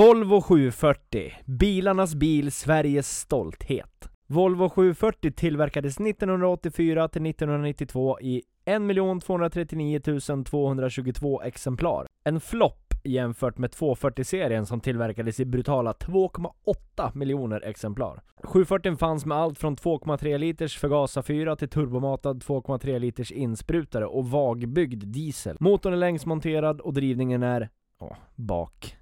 [0.00, 4.08] Volvo 740, bilarnas bil, Sveriges stolthet.
[4.28, 8.82] Volvo 740 tillverkades 1984 till 1992 i 1
[9.22, 10.00] 239
[10.44, 12.06] 222 exemplar.
[12.24, 18.22] En flopp jämfört med 240-serien som tillverkades i brutala 2,8 miljoner exemplar.
[18.42, 25.04] 740 fanns med allt från 2,3 liters förgasarfyra till turbomatad 2,3 liters insprutare och vagbyggd
[25.04, 25.56] diesel.
[25.60, 27.68] Motorn är längsmonterad och drivningen är,
[28.00, 28.96] ja, bak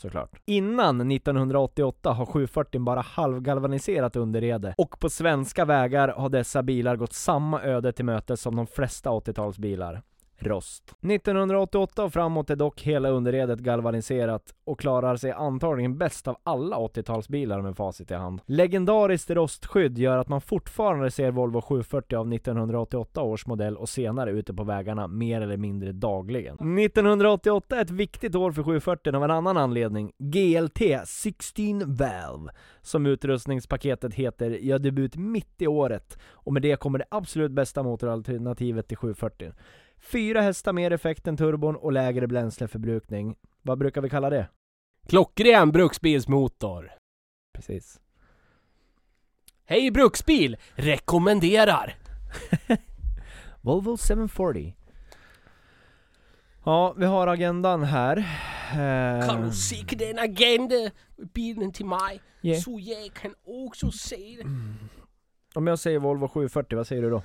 [0.00, 0.30] såklart.
[0.46, 7.12] Innan 1988 har 740 bara halvgalvaniserat underrede och på svenska vägar har dessa bilar gått
[7.12, 10.02] samma öde till mötes som de flesta 80-talsbilar.
[10.42, 10.94] Rost.
[11.02, 16.76] 1988 och framåt är dock hela underredet galvaniserat och klarar sig antagligen bäst av alla
[16.76, 18.40] 80-talsbilar med facit i hand.
[18.46, 24.30] Legendariskt rostskydd gör att man fortfarande ser Volvo 740 av 1988 års modell och senare
[24.30, 26.78] ute på vägarna mer eller mindre dagligen.
[26.78, 30.12] 1988 är ett viktigt år för 740 av en annan anledning.
[30.18, 36.98] GLT 16 Valve, som utrustningspaketet heter, gör debut mitt i året och med det kommer
[36.98, 39.52] det absolut bästa motoralternativet till 740.
[40.00, 43.36] Fyra hästar mer effekt än turbon och lägre bränsleförbrukning.
[43.62, 44.48] Vad brukar vi kalla det?
[45.08, 46.92] Klockren bruksbilsmotor.
[47.54, 48.00] Precis.
[49.64, 50.56] Hej Bruksbil!
[50.74, 51.94] Rekommenderar!
[53.60, 54.76] Volvo 740.
[56.64, 58.16] Ja, vi har agendan här.
[58.70, 60.74] Eh, Kan du skicka den agenda
[61.34, 62.20] bilen till mig?
[62.40, 62.60] Ja.
[62.60, 64.48] Så jag kan också se det.
[65.54, 67.22] Om jag säger Volvo 740, vad säger du då?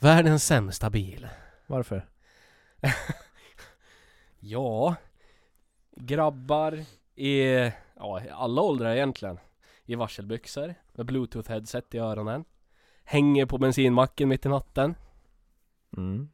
[0.00, 1.28] Världens sämsta bil.
[1.66, 2.06] Varför?
[4.46, 4.94] Ja,
[5.96, 6.84] grabbar
[7.14, 7.54] i,
[7.96, 9.38] ja, alla åldrar egentligen.
[9.84, 12.44] I varselbyxor, med bluetooth headset i öronen.
[13.04, 14.94] Hänger på bensinmacken mitt i natten.
[15.96, 16.28] Mm.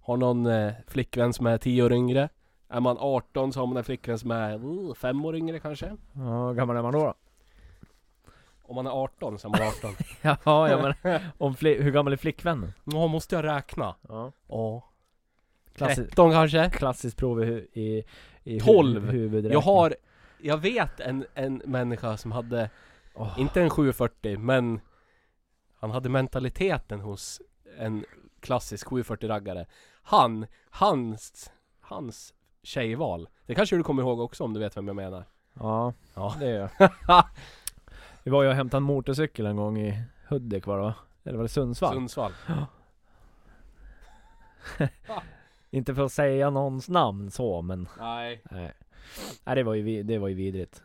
[0.00, 2.28] Har någon eh, flickvän som är 10 år yngre.
[2.68, 5.86] Är man 18 så har man en flickvän som är 5 år yngre kanske.
[6.12, 7.04] Ja, hur gammal är man då?
[7.04, 7.14] då?
[8.66, 9.94] Om man är 18 så är man 18.
[10.44, 12.72] Jaha, ja men om fli- hur gammal är flickvännen?
[12.84, 13.94] Ja, måste jag räkna?
[14.08, 14.32] Ja.
[14.48, 14.90] Ja.
[15.76, 16.70] Klassi- 13 kanske?
[16.70, 18.04] klassiskt prov i, hu- i,
[18.44, 19.10] i hu- 12.
[19.10, 19.52] huvudräkning.
[19.52, 19.94] Jag har,
[20.38, 22.70] jag vet en, en människa som hade,
[23.14, 23.34] Åh.
[23.38, 24.80] inte en 740 men
[25.80, 27.40] han hade mentaliteten hos
[27.78, 28.04] en
[28.40, 29.66] klassisk 740-raggare.
[30.02, 31.50] Han, hans,
[31.80, 33.28] hans tjejval.
[33.46, 35.24] Det kanske du kommer ihåg också om du vet vem jag menar.
[35.54, 36.34] Ja, Ja.
[36.40, 36.90] det gör jag.
[38.24, 40.94] Vi var ju och hämtade en motorcykel en gång i Hudik var det va?
[41.24, 41.94] Eller var det Sundsvall?
[41.94, 42.32] Sundsvall.
[45.70, 48.42] Inte för att säga någons namn så men Nej.
[48.50, 48.72] nej.
[49.44, 50.82] Nej det var ju, det var ju vidrigt.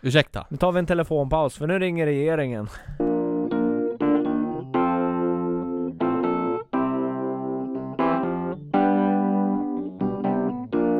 [0.00, 0.46] Ursäkta.
[0.48, 2.68] Nu tar vi en telefonpaus för nu ringer regeringen.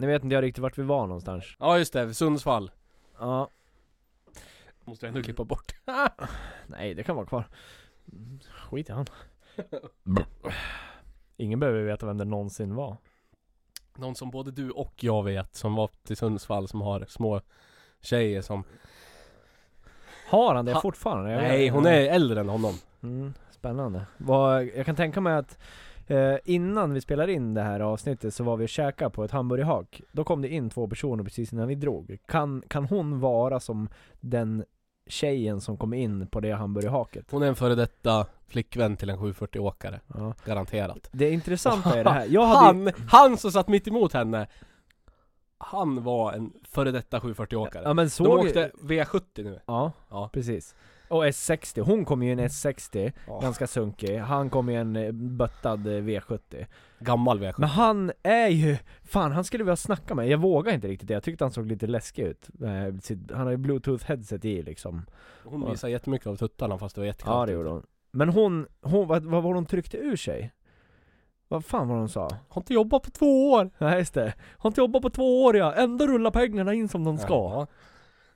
[0.00, 1.56] Nu vet inte jag riktigt vart vi var någonstans.
[1.59, 2.71] Ja just det, Sundsvall.
[3.19, 3.50] Ja,
[4.84, 5.72] Måste jag ändå klippa bort.
[6.66, 7.48] nej det kan vara kvar.
[8.70, 9.06] Skit i han.
[11.37, 12.97] Ingen behöver veta vem det någonsin var.
[13.97, 17.41] Någon som både du och jag vet som var till Sundsvall som har små
[18.00, 18.65] tjejer som
[20.31, 21.31] Har han det Ha- fortfarande?
[21.32, 22.75] Jag Nej vet- hon är äldre än honom.
[23.03, 24.06] Mm, spännande.
[24.19, 25.59] Vad, jag kan tänka mig att
[26.12, 29.30] eh, innan vi spelar in det här avsnittet så var vi och käkade på ett
[29.30, 30.00] hamburgerhak.
[30.12, 32.18] Då kom det in två personer precis innan vi drog.
[32.26, 33.88] Kan, kan hon vara som
[34.20, 34.64] den
[35.06, 37.26] tjejen som kom in på det hamburgerhaket?
[37.30, 40.00] Hon är en före detta flickvän till en 740-åkare.
[40.14, 40.34] Ja.
[40.44, 41.08] Garanterat.
[41.12, 42.26] Det intressanta är det här.
[42.30, 44.46] Jag hade ju- Han, han som satt mitt emot henne
[45.58, 47.82] Han var en före detta 740-åkare.
[47.84, 49.60] Ja men De såg åkte V70 nu.
[49.66, 50.30] Ja, Ja.
[50.32, 50.74] precis.
[51.12, 53.40] Och S60, hon kom ju i en S60, Ja.
[53.40, 54.18] ganska sunkig.
[54.18, 56.66] Han kom i en eh, böttad eh, V70.
[56.98, 57.54] Gammal V70.
[57.58, 61.14] Men han är ju, fan han skulle vilja snacka med Jag vågar inte riktigt det,
[61.14, 62.48] jag tyckte han såg lite läskig ut.
[62.64, 65.03] Eh, Han har ju bluetooth headset i liksom.
[65.44, 67.47] Hon visade jättemycket av tuttarna fast det var Ja jättekallt.
[67.47, 67.86] det gjorde hon.
[68.12, 70.53] Men hon, hon vad, vad var hon tryckte ur sig?
[71.48, 72.28] Vad fan var hon sa?
[72.48, 73.70] Har inte jobbat på två år.
[73.78, 74.34] Nej just det.
[74.58, 77.34] Har inte jobbat på två år ja, ändå rullar pengarna in som de ska.
[77.34, 77.66] Ja.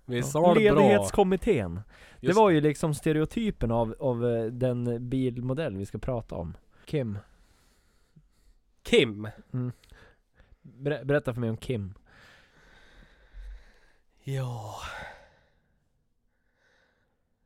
[0.06, 0.22] Ja.
[0.34, 0.80] var det bra.
[0.80, 1.74] Ledighetskommittén.
[2.20, 6.56] Det Just var ju liksom stereotypen av, av eh, den bilmodell vi ska prata om.
[6.84, 7.18] Kim,
[8.82, 9.28] Kim.
[10.62, 11.94] ber- berätta för mig om Kim.
[14.22, 14.74] Ja.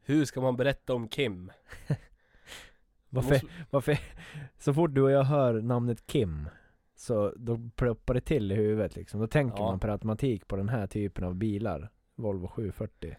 [0.02, 1.52] Hur ska man berätta om Kim?
[3.08, 3.98] Varför, Måste- varför,
[4.58, 6.48] så fort du och jag hör namnet Kim
[6.94, 9.20] Så då ploppar det till i huvudet liksom.
[9.20, 9.64] Då tänker Ja.
[9.70, 11.90] man per automatik på den här typen av bilar.
[12.20, 13.16] Volvo 740.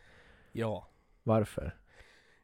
[0.51, 0.87] Ja,
[1.23, 1.77] Varför?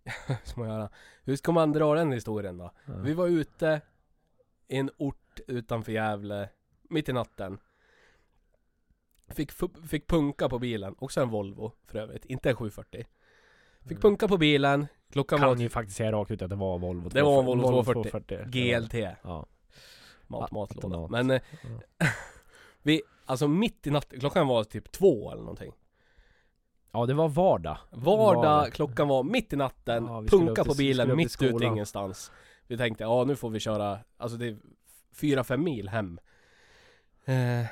[0.43, 0.89] ska man göra.
[1.23, 2.71] Hur ska man dra den historien då?
[2.85, 2.93] Ja.
[2.93, 3.81] Vi var ute
[4.67, 6.49] i en ort utanför Gävle,
[6.89, 7.59] mitt i natten.
[9.29, 9.51] Fick,
[9.89, 13.05] fick punka på bilen, också en Volvo för övrigt, inte en 740
[13.81, 14.01] Fick Mm.
[14.01, 17.09] punka på bilen, klockan Kan var ju faktiskt säga rakt ut att det var Volvo
[17.09, 18.11] Det var en Volvo 240.
[18.11, 18.45] 240.
[18.51, 18.93] GLT,
[19.23, 19.45] Ja.
[20.27, 21.07] mat, matlåda.
[21.07, 21.41] Men eh,
[22.81, 25.73] vi, alltså mitt i natten, klockan var typ två eller någonting
[26.91, 27.77] ja, det var vardag.
[27.91, 28.73] Vardag, Vardag.
[28.73, 32.31] klockan var mitt i natten, Ja, punka på bilen mitt ute ingenstans.
[32.67, 34.57] Vi tänkte, ja nu får vi köra, alltså det är
[35.15, 36.19] fyra, fem mil hem.
[37.25, 37.65] Eh,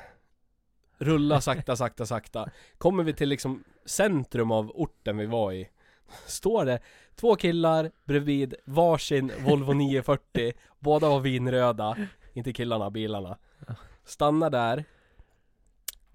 [0.98, 2.48] Rulla sakta, sakta, sakta.
[2.78, 5.68] Kommer vi till liksom centrum av orten vi var i
[6.26, 6.80] Står det
[7.14, 11.96] två killar bredvid varsin Volvo 940 Båda var vinröda
[12.32, 13.38] Inte killarna, bilarna.
[14.04, 14.84] Stannar där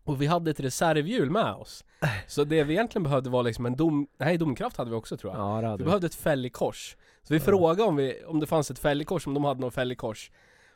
[0.04, 1.86] Och vi hade ett reservhjul med oss
[2.28, 4.08] Så det vi egentligen behövde var liksom en dom...
[4.18, 5.86] Nej, domkraft hade vi också tror jag Ja, det hade vi vi.
[5.86, 7.44] behövde ett fälgkors Så vi Ja.
[7.46, 10.32] frågade om, vi, om det fanns ett fälgkors, om de hade något fälgkors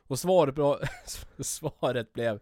[0.07, 0.77] Och svaret, bra,
[1.39, 2.39] svaret blev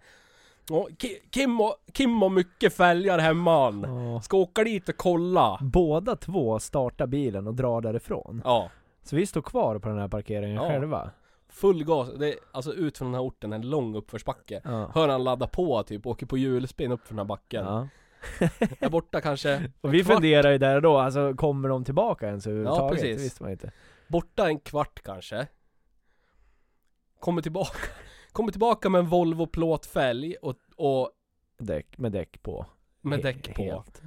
[0.69, 3.83] "Ja, Ki- Kim, har, Kim har mycket fälgar hemma.
[3.87, 4.21] Ja.
[4.21, 8.41] Ska åka dit och kolla Båda två startar bilen och drar därifrån.
[8.45, 8.69] Ja,
[9.03, 11.11] Så vi står kvar på den här parkeringen själva.
[11.53, 14.91] Full gas, det är alltså ut från den här orten, en lång uppförsbacke Ja.
[14.93, 17.87] Hör han ladda på typ, åker på hjulspinn upp för den här backen Ja.
[18.79, 22.27] Är borta kanske Och vi kvart, funderar ju där och då, alltså kommer de tillbaka
[22.27, 22.99] ens överhuvudtaget?
[23.01, 23.17] precis.
[23.17, 23.71] Det visste man inte.
[24.07, 25.47] borta en kvart kanske
[27.19, 27.77] Kommer tillbaka
[28.31, 31.11] Kommer tillbaka med en Volvo plåtfälg och, och
[31.57, 32.65] Däck, med däck på.
[33.01, 34.01] med He- däck på helt.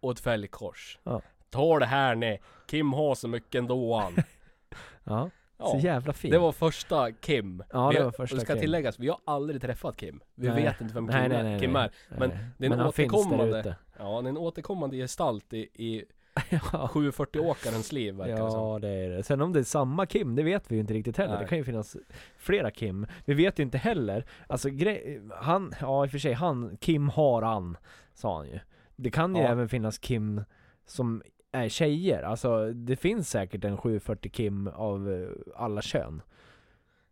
[0.00, 0.98] och ett fälgkors.
[1.02, 1.22] Ja.
[1.50, 4.16] Ta det här ni, Kim har så mycket ändå han.
[5.04, 6.32] Ja, så Ja, jävla fint.
[6.32, 7.62] det var första Kim.
[7.72, 8.60] ja, vi, det var första och det ska Kim.
[8.60, 10.20] tilläggas, vi har aldrig träffat Kim.
[10.34, 10.62] Vi Nej.
[10.62, 11.90] vet inte vem Kim, Nej, är, nej, nej, Kim är.
[12.18, 13.74] Men det är en Men återkommande-.
[13.98, 16.04] Ja, det är en återkommande gestalt i, i
[16.50, 16.90] ja.
[16.92, 18.60] 740-åkarens liv verkar det som.
[18.60, 19.22] Ja det är det.
[19.22, 21.34] Sen om det är samma Kim, det vet vi ju inte riktigt heller.
[21.34, 21.42] Nej.
[21.42, 21.96] Det kan ju finnas
[22.38, 23.06] flera Kim.
[23.24, 27.08] Vi vet ju inte heller, alltså grej, han, ja i och för sig han, Kim
[27.08, 27.76] har han,
[28.14, 28.58] sa han ju.
[28.96, 29.48] Det kan ju Ja.
[29.48, 30.44] även finnas Kim
[30.86, 31.22] som
[31.52, 36.22] är tjejer, alltså det finns säkert en 740 Kim av eh, alla kön.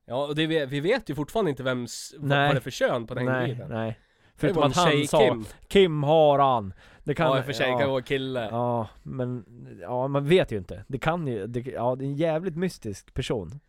[0.07, 2.71] Ja, och det, vi, vi vet ju fortfarande inte vems, vad, vad det är för
[2.71, 3.71] kön på den nej, bilen.
[3.71, 3.91] nej.
[3.91, 5.45] Det Förutom att han sa tjej-Kim.
[5.69, 6.75] Kim har han.
[7.05, 8.49] Det kan, Ja, i och för sig kan det vara kille.
[8.51, 9.45] Ja, men
[9.81, 10.85] ja, man vet ju inte.
[10.89, 13.61] Det kan ju, det, ja det är en jävligt mystisk person.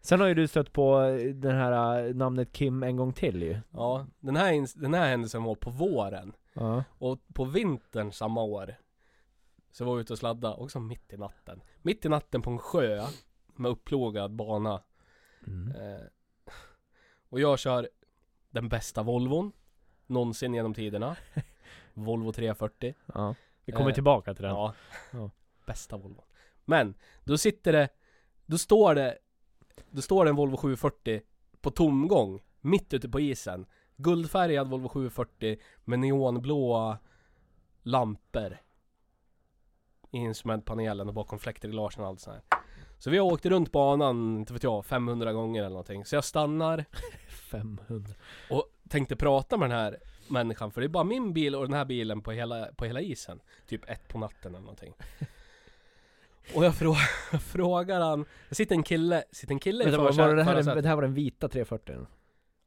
[0.00, 3.42] Sen har ju du stött på eh, den här eh, namnet Kim en gång till
[3.42, 3.58] ju.
[3.70, 6.32] Ja, den här, den här händelsen var på våren.
[6.52, 6.84] Ja.
[6.98, 8.74] Och på vintern samma år
[9.72, 12.58] Så var vi ute och sladda, också mitt i natten Mitt i natten på en
[12.58, 13.06] sjö
[13.56, 14.82] Med upplågad bana
[15.46, 15.72] Mm.
[15.76, 16.00] eh,
[17.28, 17.88] Och jag kör
[18.50, 19.52] Den bästa Volvon
[20.06, 21.16] Någonsin genom tiderna
[21.94, 23.34] Volvo 340 ja.
[23.64, 24.54] Vi kommer Eh, tillbaka till den.
[24.54, 24.74] Ja.
[25.12, 25.30] Ja.
[25.66, 26.24] Bästa Volvon
[26.64, 26.94] Men,
[27.24, 27.88] då sitter det
[28.46, 29.18] Då står det
[29.90, 31.22] Då står det en Volvo 740
[31.60, 33.66] På tomgång Mitt ute på isen
[33.96, 36.98] Guldfärgad Volvo 740 Med neonblåa
[37.82, 38.58] Lampor
[40.10, 42.60] I instrumentpanelen och bakom fläktreglagen och allt sånt här
[42.98, 46.24] Så vi har åkt runt banan, inte vet jag, 500 gånger eller någonting Så jag
[46.24, 46.84] stannar
[47.28, 48.14] 500.
[48.50, 51.74] och tänkte prata med den här människan För det är bara min bil och den
[51.74, 54.94] här bilen på hela, på hela isen Typ ett på natten eller någonting
[56.54, 56.94] Och jag frå,
[57.40, 60.82] frågar han Det sitter en kille, sitter en kille i Vänta, var det, här, förarsätet.
[60.82, 61.94] det här var den vita 340?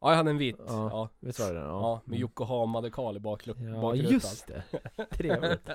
[0.01, 0.89] Ja, jag hade en vit Ja.
[0.91, 1.67] Ja, Visst var det den?
[1.67, 2.21] ja, med Mm.
[2.21, 4.63] Yokohama-dekal i baklu- Ja bakrutan just det.
[5.11, 5.69] Trevligt.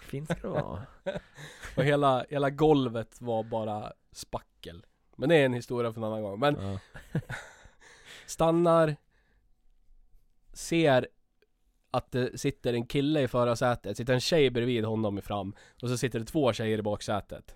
[0.00, 0.82] Fint ska det vara.
[1.76, 4.86] Och hela, hela golvet var bara spackel
[5.16, 6.78] Men det är en historia för en annan gång Men Ja.
[8.26, 8.96] stannar
[10.52, 11.08] Ser
[11.90, 15.88] att det sitter en kille i förarsätet, sitter en tjej bredvid honom i fram Och
[15.88, 17.54] så sitter det två tjejer i baksätet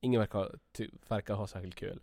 [0.00, 0.58] Ingen verkar,
[1.08, 2.00] verkar ha särskilt kul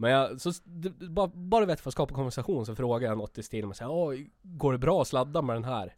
[0.00, 3.18] Men jag, så, d- d- bara, bara vet för att skapa konversation så frågar jag
[3.18, 5.94] något i stil med såhär Åh, går det bra att sladda med den här?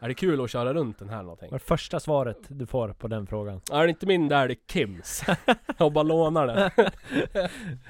[0.00, 1.48] Är det kul att köra runt den här någonting?
[1.50, 3.60] Vad är första svaret du får på den frågan?
[3.72, 5.22] Är det inte min där, det är Kims
[5.78, 6.70] Jag bara lånar den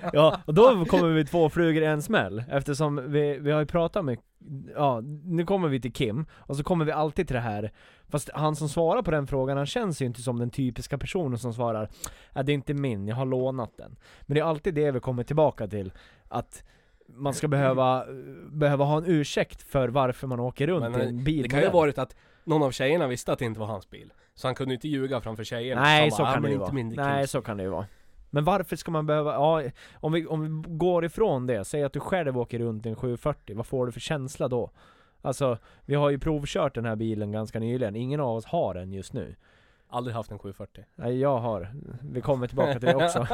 [0.13, 3.67] Ja, och då kommer vi två flugor i en smäll Eftersom vi, vi har ju
[3.67, 4.19] pratat med
[4.75, 7.73] Ja, nu kommer vi till Kim Och så kommer vi alltid till det här
[8.09, 11.39] Fast han som svarar på den frågan, han känns ju inte som den typiska personen
[11.39, 11.89] som svarar
[12.35, 15.01] "Ja, det är inte min, jag har lånat den Men det är alltid det vi
[15.01, 15.93] kommer tillbaka till
[16.29, 16.65] Att
[17.07, 18.05] man ska behöva,
[18.51, 21.61] behöva ha en ursäkt för varför man åker runt Men, i en bil Det kan
[21.61, 24.49] ju ha varit att någon av tjejerna visste att det inte var hans bil Så
[24.49, 27.07] han kunde inte ljuga framför tjejerna Nej så bara, "Ah, kan det ju inte vara.
[27.07, 27.87] Nej Kims." så kan det ju vara.
[28.35, 31.93] Men varför ska man behöva, ja, om vi, om vi går ifrån det, säg att
[31.93, 34.71] du själv åker runt i en 740, vad får du för känsla då?
[35.23, 38.93] Alltså, vi har ju provkört den här bilen ganska nyligen, ingen av oss har den
[38.93, 39.37] just nu.
[39.89, 41.69] Aldrig haft en 740 Nej, jag har.
[42.03, 43.27] Vi kommer tillbaka till det också.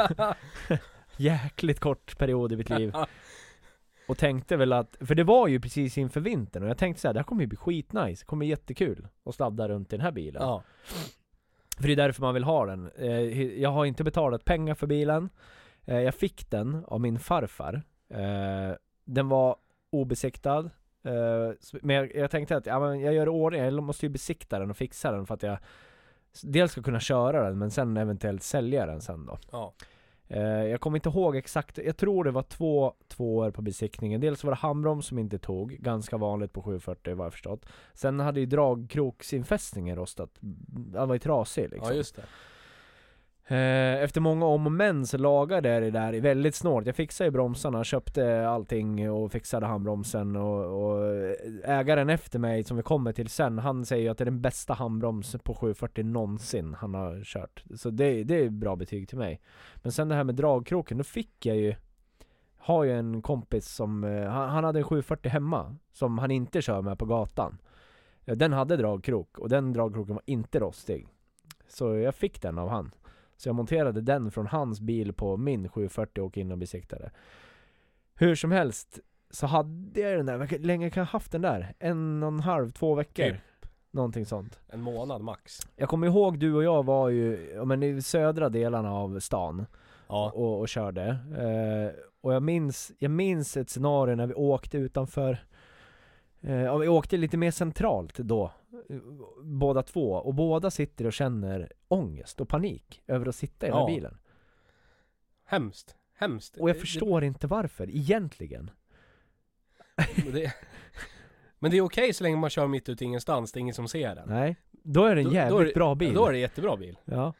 [1.16, 2.94] Jäkligt kort period i mitt liv.
[4.08, 7.08] Och tänkte väl att, för det var ju precis inför vintern och jag tänkte så
[7.08, 9.96] här, det här kommer ju bli skitnice, det kommer bli jättekul att sladda runt i
[9.96, 10.42] den här bilen.
[10.42, 10.62] Ja.
[11.80, 12.90] För det är därför man vill ha den.
[12.96, 15.28] Eh, jag har inte betalat pengar för bilen.
[15.84, 17.82] Eh, jag fick den av min farfar.
[18.08, 19.56] Eh, den var
[19.90, 20.70] obesiktad.
[21.82, 25.26] Men jag, tänkte att jag gör ordning, jag måste ju besikta den och fixa den
[25.26, 25.58] för att jag
[26.42, 29.38] Dels ska kunna köra den men sen eventuellt sälja den sen då.
[29.52, 29.72] Ja.
[30.28, 34.20] Eh, Jag kommer inte ihåg exakt, jag tror det var två tvåor på besiktningen.
[34.20, 37.66] Dels var det handbroms som inte tog, ganska vanligt på 740 vad jag förstått.
[37.94, 40.56] Sen hade ju dragkroksinfästningen rostat, mm,
[40.92, 41.88] den var ju trasig liksom.
[41.88, 42.22] ja, just det.
[43.50, 46.86] Eh, efter många om och men så lagade jag det där väldigt snålt.
[46.86, 51.04] Jag fixade ju bromsarna, köpte allting och fixade handbromsen och, och
[51.64, 54.40] ägaren efter mig som vi kommer till sen, han säger ju att det är den
[54.40, 57.64] bästa handbromsen på 740 någonsin han har kört.
[57.76, 59.40] Så det, det är bra betyg till mig.
[59.74, 61.74] Men sen det här med dragkroken, då fick jag ju
[62.58, 66.62] har ju en kompis som, eh, han, han hade en 740 hemma Som han inte
[66.62, 67.58] kör med på gatan
[68.24, 71.08] Den hade dragkrok och den dragkroken var inte rostig
[71.68, 72.90] Så jag fick den av han
[73.38, 77.10] så jag monterade den från hans bil på min 740 och åkte in och besiktade
[78.14, 78.98] Hur som helst
[79.30, 81.74] Så hade jag den där, hur länge kan jag ha haft den där?
[81.78, 83.24] En och en halv, två veckor?
[83.24, 83.36] Typ.
[83.90, 85.60] Någonting sånt En månad max.
[85.76, 89.66] Jag kommer ihåg du och jag var ju, ja, men i södra delarna av stan
[90.08, 90.30] Ja.
[90.34, 91.06] och, och körde.
[91.38, 95.38] Eh, och jag minns, jag minns ett scenario när vi åkte utanför
[96.40, 98.52] ja, vi åkte lite mer centralt då,
[98.90, 98.96] eh,
[99.42, 100.12] båda två.
[100.12, 103.94] Och båda sitter och känner ångest och panik över att sitta i den här Ja.
[103.94, 104.18] bilen.
[105.44, 105.96] Hemskt.
[106.14, 106.56] Hemskt.
[106.56, 108.70] Och jag Det- förstår inte varför, egentligen.
[110.16, 110.54] Det, det,
[111.58, 113.74] men det är okej så länge man kör mitt ute i ingenstans, det är ingen
[113.74, 114.28] som ser den.
[114.28, 116.14] Nej, då är det en Då- då jävligt är det- bra bil.
[116.14, 116.98] Då är det jättebra bil.
[117.04, 117.34] Ja.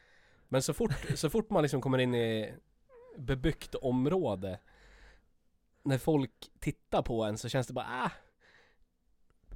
[0.49, 2.55] Men så fort, så fort man liksom kommer in i
[3.19, 4.59] bebyggt område
[5.83, 8.11] När folk tittar på en så känns det bara ah,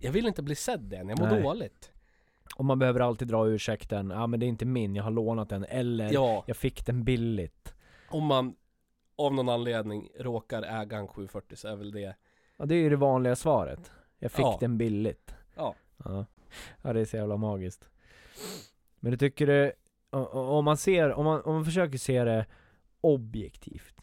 [0.02, 1.42] Jag vill inte bli sedd än, jag mår Nej.
[1.42, 1.92] dåligt
[2.56, 5.48] Och man behöver alltid dra ursäkten, ja men det är inte min, jag har lånat
[5.48, 5.64] den.
[5.64, 7.74] Eller, Ja, jag fick den billigt.
[8.10, 8.54] om man
[9.16, 12.16] av någon anledning råkar äga en 740 så är väl det
[12.56, 13.90] Ja det är ju det vanliga svaret.
[14.18, 14.56] Jag fick Ja.
[14.60, 15.34] den billigt.
[15.56, 15.74] Ja.
[16.04, 16.26] ja.
[16.82, 17.88] Ja det är så jävla magiskt.
[19.00, 19.72] Men du tycker det,
[20.10, 22.46] o- o- om man ser, om man, om man försöker se det
[23.00, 23.94] objektivt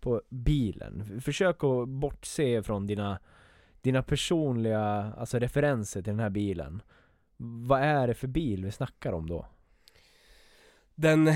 [0.00, 1.12] på bilen.
[1.16, 3.18] F- Försök att bortse från dina,
[3.80, 4.80] dina personliga,
[5.18, 6.82] alltså referenser till den här bilen.
[7.36, 9.46] Vad är det för bil vi snackar om då?
[10.94, 11.30] Den,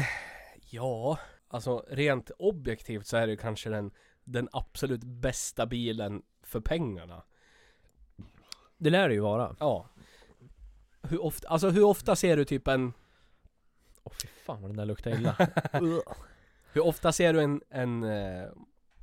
[0.71, 1.19] ja,
[1.49, 3.91] alltså rent objektivt så är det kanske den
[4.25, 7.23] Den absolut bästa bilen för pengarna
[8.77, 9.57] Det lär det ju vara.
[9.61, 9.89] Ja
[11.03, 12.93] Hur ofta, alltså hur ofta ser du typ en
[14.05, 15.37] Åh fy fan vad den där luktar illa.
[16.73, 18.49] Hur ofta ser du en, en eh,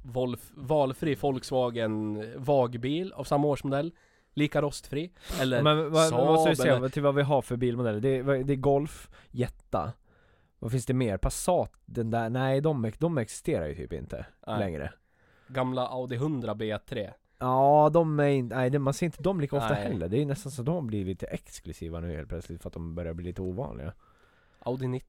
[0.01, 3.91] Volf, valfri Volkswagen Vagbil av samma årsmodell?
[4.33, 5.11] Lika rostfri?
[5.41, 7.99] Eller Men vad, vad måste vi Saab se eller- till vad vi har för bilmodeller?
[7.99, 9.93] Det är, det är Golf, Jetta
[10.59, 11.17] Vad finns det mer?
[11.17, 14.59] Passat, den där, nej de, de existerar ju typ inte Nej.
[14.59, 14.93] längre
[15.47, 17.09] gamla Audi 100 B3?
[17.39, 19.83] Ja, de är inte, nej man ser inte dem lika ofta Nej.
[19.83, 22.73] heller Det är nästan så att de blivit lite exklusiva nu helt plötsligt för att
[22.73, 23.93] de börjar bli lite ovanliga
[24.59, 25.07] Audi 90?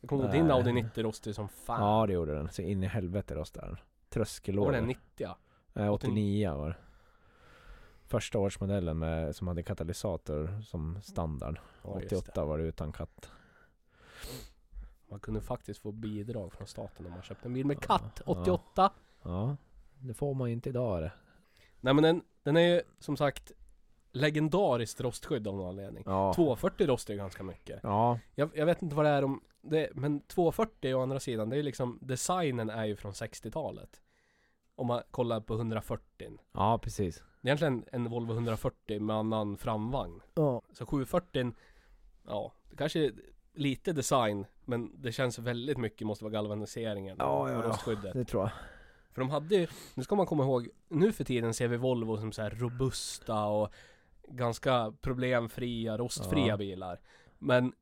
[0.00, 2.82] Jag kommer ihåg din Audi 90 rostig som fan Ja det gjorde den, så in
[2.82, 3.76] i helvete rostade den
[4.10, 5.36] Var Tröskellådor den 90 ja?
[5.72, 6.76] Nej, 89 var det.
[8.06, 11.58] Första årsmodellen med, som hade katalysator som standard.
[11.84, 13.30] Ja, just 88 var det utan katt.
[15.08, 18.22] Man kunde faktiskt få bidrag från staten om man köpte en bil med katt.
[18.26, 18.32] Ja.
[18.32, 19.56] 88 Ja,
[19.98, 21.12] det får man ju inte idag det.
[21.80, 23.52] Nej men den, den är ju som sagt
[24.12, 26.32] Legendariskt rostskydd av någon anledning Ja.
[26.34, 29.88] 240 rostar ju ganska mycket Ja, jag, jag vet inte vad det är om det,
[29.94, 34.00] Men 240 å andra sidan, det är liksom Designen är ju från 60-talet
[34.74, 37.22] Om man kollar på 140 ja precis.
[37.40, 40.62] Det är egentligen en Volvo 140 med annan framvagn Ja.
[40.72, 41.52] Så 740
[42.26, 43.12] Ja, det kanske
[43.52, 47.68] lite design Men det känns väldigt mycket måste vara galvaniseringen Ja, ja, och ja.
[47.68, 48.50] rostskyddet Det tror jag.
[49.12, 52.16] För de hade ju, nu ska man komma ihåg Nu för tiden ser vi Volvo
[52.16, 53.72] som så robusta och
[54.30, 56.56] Ganska problemfria, rostfria Ja.
[56.56, 57.00] bilar
[57.38, 57.72] Men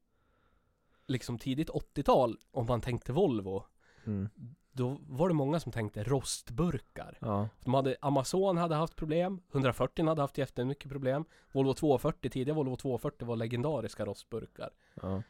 [1.07, 3.65] Liksom tidigt 80-tal Om man tänkte Volvo
[4.05, 4.29] Mm.
[4.73, 7.49] Då var det många som tänkte rostburkar Ja.
[7.65, 12.77] De hade, Amazon hade haft problem 140 hade haft jättemycket problem Volvo 240, tidiga Volvo
[12.77, 14.71] 240 var legendariska rostburkar
[15.03, 15.23] Ja.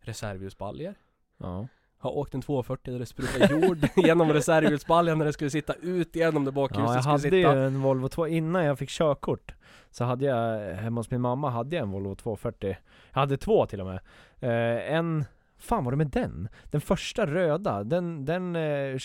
[0.00, 0.94] Reservhjulsbaljor
[1.36, 1.68] Ja.
[1.98, 6.16] Har åkt en 240 där det sprutade jord genom reservhjulsbaljan när det skulle sitta ut
[6.16, 9.54] genom det bakljuset Ja, jag hade sitta ju en Volvo 2, innan jag fick körkort
[9.90, 12.76] Så hade jag, hemma hos min mamma hade jag en Volvo 240
[13.12, 14.00] Jag hade två till och med
[14.40, 15.24] eh, En
[15.58, 16.48] Fan var det med den?
[16.70, 18.56] Den första röda, den, den...
[18.56, 18.96] Eh,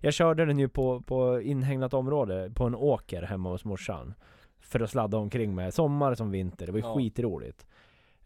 [0.00, 4.14] jag körde den ju på, på inhägnat område, på en åker hemma hos morsan.
[4.60, 6.94] För att sladda omkring med, sommar som vinter, det var ju Ja.
[6.94, 7.66] skitroligt.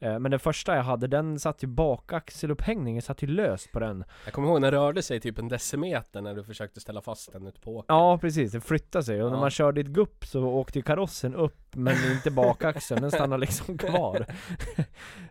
[0.00, 4.04] Eh, men den första jag hade, den satt ju bakaxelupphängningen satt ju löst på den.
[4.24, 7.46] Jag kommer ihåg den rörde sig typ en decimeter när du försökte ställa fast den
[7.46, 7.96] ute på åkern.
[7.96, 9.40] Ja precis, den flyttade sig och när Ja.
[9.40, 13.40] man körde i ett gupp så åkte ju karossen upp men inte bakaxeln, den stannade
[13.40, 14.26] liksom kvar.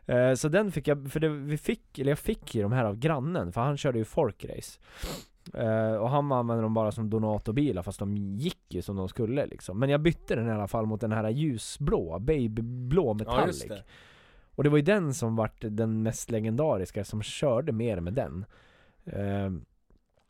[0.09, 2.85] Eh, så den fick jag, för det, vi fick, eller jag fick ju de här
[2.85, 4.79] av grannen, för han körde ju folkrace.
[5.53, 9.45] Eh, och han använde dem bara som donatorbilar fast de gick ju som de skulle
[9.45, 9.79] liksom.
[9.79, 13.65] Men jag bytte den i alla fall mot den här ljusblå, babyblå Ja, metallic.
[13.67, 13.83] det.
[14.57, 18.45] Och det var ju den som vart den mest legendariska som körde mer med den.
[19.05, 19.65] Ehm,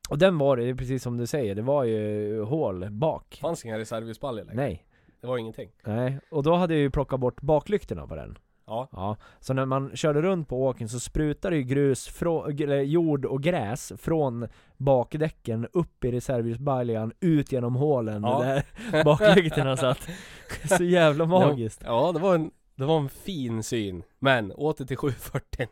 [0.09, 3.37] och den var det, precis som du säger, det var ju hål bak.
[3.41, 4.55] Fanns inga reservljusbaljor längre.
[4.61, 4.85] Nej,
[5.21, 5.69] Det var ingenting.
[5.85, 6.19] nej.
[6.31, 8.37] Och då hade jag ju plockat bort baklyktorna på den.
[8.69, 8.87] Ja.
[8.91, 13.43] Ja, så när man körde runt på åken så sprutade ju grus, eller jord och
[13.43, 18.41] gräs från bakdäcken upp i reservljusbaljan, ut genom hålen Ja.
[18.43, 19.99] där baklyktorna satt.
[20.77, 21.81] Så jävla magiskt.
[21.85, 24.03] Ja, det var en, det var en fin syn.
[24.19, 25.67] Men, åter till 740.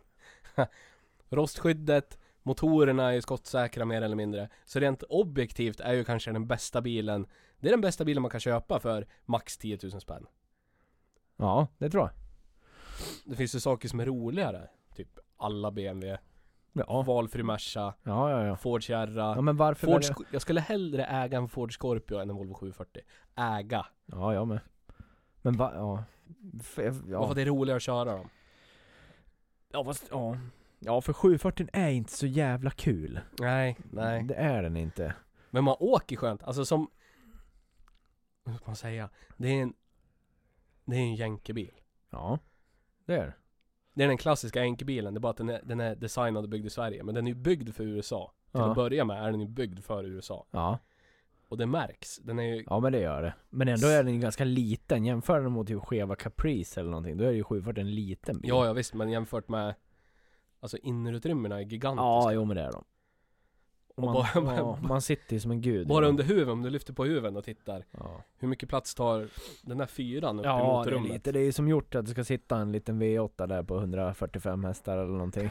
[1.30, 4.50] Rostskyddet, motorerna är skottsäkra mer eller mindre.
[4.66, 7.28] Så rent objektivt är ju kanske den bästa bilen
[7.60, 10.26] Det är den bästa bilen man kan köpa för max 10 000 spänn.
[11.38, 12.12] Ja, det tror jag.
[13.26, 14.70] Det finns ju saker som är roligare.
[14.96, 16.18] Typ alla BMW,
[16.74, 18.46] Ja, valfri Merca, ja, ja.
[18.46, 18.56] ja.
[18.56, 19.36] Ford Sierra.
[19.36, 22.54] ja men varför Ford Sc- jag skulle hellre äga en Ford Scorpio än en Volvo
[22.54, 23.02] 740.
[23.36, 23.86] Äga.
[24.06, 24.60] Ja, jag med.
[25.42, 26.04] Men va, ja.
[26.60, 28.30] F- jag- Varför Ja, det är roligare att köra dem.
[29.72, 30.38] ja, fast, ja.
[30.80, 33.20] Ja, för 740 är inte så jävla kul.
[33.40, 34.24] Nej, nej.
[34.24, 35.14] Det är den inte.
[35.50, 36.90] Men man åker skönt, alltså som...
[38.44, 39.10] Vad ska man säga?
[39.38, 39.74] Det är en...
[40.86, 41.72] Det är en jänkebil.
[42.10, 42.40] Ja,
[43.06, 43.34] det är det.
[43.94, 46.50] Det är den klassiska jänkebilen, det är bara att den är, den är designad och
[46.50, 47.04] byggd i Sverige.
[47.04, 48.32] Men den är ju byggd för USA.
[48.52, 48.70] Till Ja.
[48.70, 50.46] att börja med är den ju byggd för USA.
[50.52, 50.80] Ja,
[51.50, 52.18] Och det märks.
[52.18, 52.64] Den är ju...
[52.70, 53.34] ja men det gör det.
[53.50, 55.06] Men ändå är den ju ganska liten.
[55.06, 57.18] Jämför den mot typ Cheva Caprice eller någonting.
[57.18, 58.50] Då är ju 740 en liten bil.
[58.50, 59.76] Ja, ja visst, men jämfört med...
[60.60, 62.04] Alltså innerutrymmena är gigantiska.
[62.04, 62.84] Ja, jo men det är de.
[63.96, 65.88] Och man, bara- ja, man sitter ju som en gud.
[65.88, 66.10] Bara Ja.
[66.10, 67.86] under huven, om du lyfter på huven och tittar.
[67.92, 69.28] Ja, Hur mycket plats tar
[69.62, 71.24] den där fyran upp i ja det, är motorrummet?
[71.24, 74.98] det är som gjort att det ska sitta en liten V8 där på 145 hästar
[74.98, 75.50] eller någonting.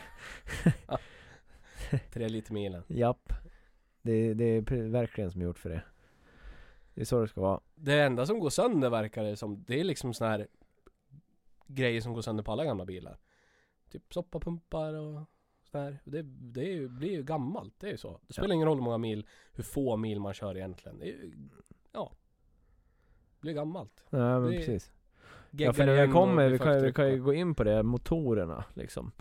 [2.13, 2.83] Tre liter milen.
[2.87, 3.33] Japp.
[4.05, 5.83] Det, det är verkligen som gjort för det.
[6.95, 7.61] Det är så det ska vara.
[7.75, 10.47] Det enda som går sönder verkar det som, det är liksom såna här
[11.67, 13.19] grejer som går sönder på alla gamla bilar.
[13.91, 15.23] Typ soppapumpar och
[15.71, 15.99] sådär.
[16.05, 18.21] Det, det är ju, blir ju gammalt, det är ju så.
[18.27, 20.99] Det spelar ingen roll hur många mil, hur få mil man kör egentligen.
[20.99, 21.33] Det är ju,
[21.93, 22.13] ja.
[23.35, 24.05] Det blir gammalt.
[24.11, 24.93] Nej men Det precis.
[25.51, 28.65] Ja för när och kommer, vi kan, vi kan ju gå in på det, motorerna
[28.75, 29.13] liksom.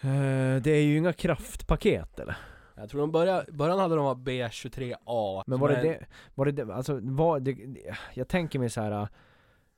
[0.00, 2.36] Eh, det är ju inga kraftpaket eller?
[2.76, 2.82] På.
[2.82, 5.42] Jag tror de började, början hade de var B23A.
[5.46, 7.56] Men var det det, var det det, alltså var det,
[8.14, 9.08] jag tänker mig så här.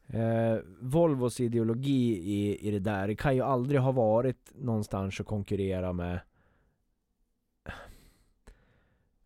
[0.06, 5.26] Eh, Volvos ideologi i, i det där, det kan ju aldrig ha varit någonstans att
[5.26, 6.20] konkurrera med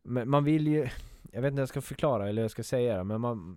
[0.02, 0.88] Men man vill ju,
[1.32, 3.56] jag vet inte hur jag ska förklara eller hur jag ska säga det, men man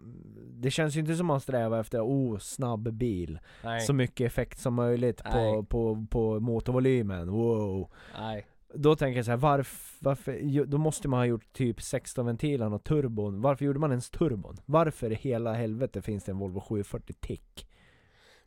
[0.54, 4.60] Det känns ju inte som man strävar efter, oh snabb bil Nej, Så mycket effekt
[4.60, 5.66] som möjligt på, Nej.
[5.66, 8.46] på, på motorvolymen, wow nej.
[8.76, 12.74] Då tänker jag så här, varför, varför, då måste man ha gjort typ 16 ventilen
[12.74, 14.58] och turbon Varför gjorde man ens turbon?
[14.66, 17.68] Varför i hela helvete finns det en Volvo 740 Tick?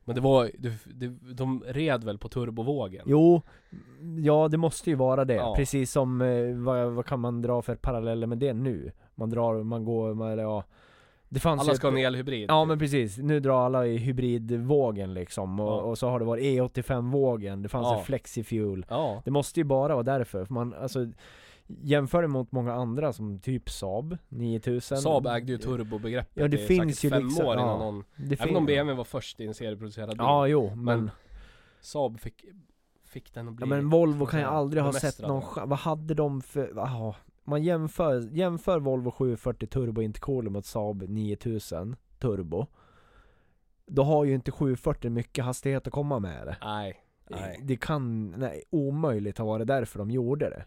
[0.05, 3.05] Men det var det, det, de red väl på turbovågen?
[3.07, 3.43] Jo,
[4.19, 5.55] ja det måste ju vara det, Ja.
[5.57, 8.93] precis som, eh, vad, vad kan man dra för paralleller med det nu?
[9.15, 10.65] Man drar, man går, man, eller ja
[11.31, 12.47] Det fanns Alla ska ha en elhybrid.
[12.51, 12.69] Ja typ.
[12.69, 15.81] men precis, nu drar alla i hybridvågen liksom, och, Ja.
[15.81, 17.99] och så har det varit E85-vågen, det fanns Ja.
[17.99, 19.23] en Flexifuel Ja.
[19.25, 21.07] Det måste ju bara vara därför, för man, alltså
[21.83, 26.61] Jämför det mot många andra som typ Saab 9000 Saab ägde ju turbobegreppet Ja, det
[26.61, 29.47] i finns ju fem liksom- år innan någon det Även om BMW var först i
[29.47, 31.11] en serieproducerad bil Ja jo, men, Men
[31.81, 32.45] Saab fick,
[33.07, 35.79] fick den att bli ja, men Volvo kan ju aldrig ha sett någon cha- Vad
[35.79, 37.17] hade de för, aha,
[37.49, 42.67] Man jämför, jämför Volvo 740 Turbo Intercooler mot Saab 9000 Turbo
[43.87, 46.57] Då har ju inte 740 mycket hastighet att komma med det.
[46.63, 47.61] Nej, nej.
[47.63, 50.65] Det kan, nej, omöjligt ha varit därför de gjorde det.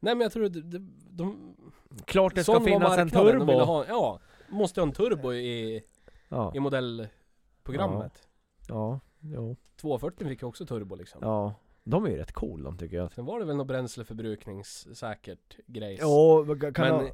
[0.00, 1.56] Nej men jag tror att de, de,
[2.04, 3.52] Klart det ska finnas en turbo!
[3.52, 5.82] ha, Ja, måste ha en turbo i,
[6.28, 8.28] Ja, i modellprogrammet.
[8.68, 11.20] Ja, jo, 240 fick ju också turbo liksom.
[11.22, 15.56] Ja De är ju rätt cool de tycker jag Sen var det väl något bränsleförbrukningssäkert
[15.66, 17.10] grejs Jo, kan Men ha,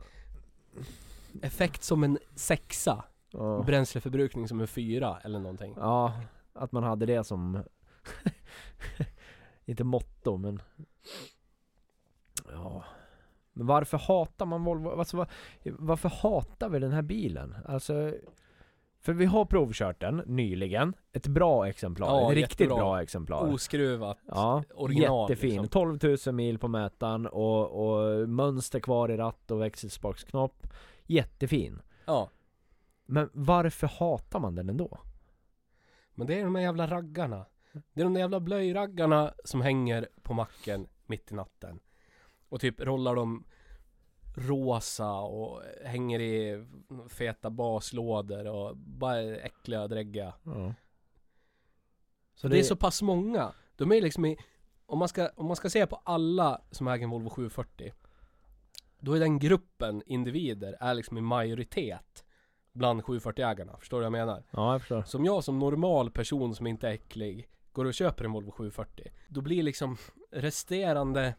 [1.42, 3.62] effekt som en sexa ja.
[3.66, 6.20] Bränsleförbrukning som en fyra eller någonting ja,
[6.52, 7.62] att man hade det som
[9.64, 10.62] inte motto men
[12.52, 12.84] Ja
[13.52, 14.90] Men varför hatar man Volvo?
[14.90, 15.28] Alltså, var,
[15.64, 17.56] varför hatar vi den här bilen?
[17.64, 18.14] Alltså
[19.00, 22.76] För vi har provkört den nyligen Ett bra exemplar, Ja, ett riktigt jättebra.
[22.76, 24.18] bra exemplar Oskruvat.
[24.26, 25.50] Ja, original, jättefin.
[25.62, 25.68] liksom.
[25.68, 30.66] 12 000 mil på mätaren och, och mönster kvar i ratt och växelspaksknopp
[31.06, 32.30] Jättefin Ja.
[33.06, 34.98] Men varför hatar man den ändå?
[36.14, 37.46] Men det är de där jävla raggarna.
[37.92, 41.80] Det är de där jävla blöjraggarna som hänger på macken mitt i natten.
[42.48, 43.44] Och typ rollar de
[44.34, 46.66] rosa och hänger i
[47.08, 50.34] feta baslådor och bara äckliga och dräggiga.
[50.42, 50.74] Ja.
[52.34, 53.52] Så det, är så pass många.
[53.76, 54.36] De är liksom i,
[54.86, 57.92] om man ska, om man ska se på alla som äger en Volvo 740
[58.98, 62.24] Då är den gruppen individer är liksom i majoritet
[62.72, 64.44] Bland 740-ägarna, förstår du vad jag menar?
[64.50, 65.02] Ja, jag förstår.
[65.02, 69.12] Som jag som normal person som inte är äcklig Går och köper en Volvo 740
[69.28, 69.96] Då blir liksom
[70.30, 71.34] resterande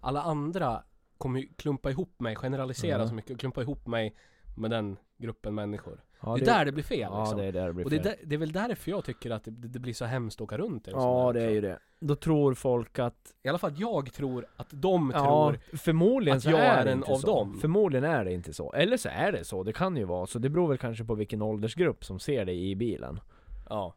[0.00, 0.82] Alla andra
[1.18, 3.08] kommer ju klumpa ihop mig, generalisera Ja.
[3.08, 4.14] så mycket och klumpa ihop mig
[4.56, 7.38] Med den gruppen människor Ja, Det är där det blir fel Ja, liksom.
[7.38, 8.12] det är där det blir Och det är, fel.
[8.20, 10.58] där, det är väl därför jag tycker att det, det blir så hemskt att åka
[10.58, 11.78] runt sån Ja, det är ju det.
[12.00, 15.20] Då tror folk att I alla fall jag tror att de Ja,
[15.52, 17.26] tror förmodligen att så jag är är det en av så.
[17.26, 17.58] dem.
[17.60, 18.72] Förmodligen är det inte så.
[18.72, 20.38] Eller så är det så, det kan ju vara så.
[20.38, 23.20] Det beror väl kanske på vilken åldersgrupp som ser det i bilen.
[23.68, 23.94] Ja,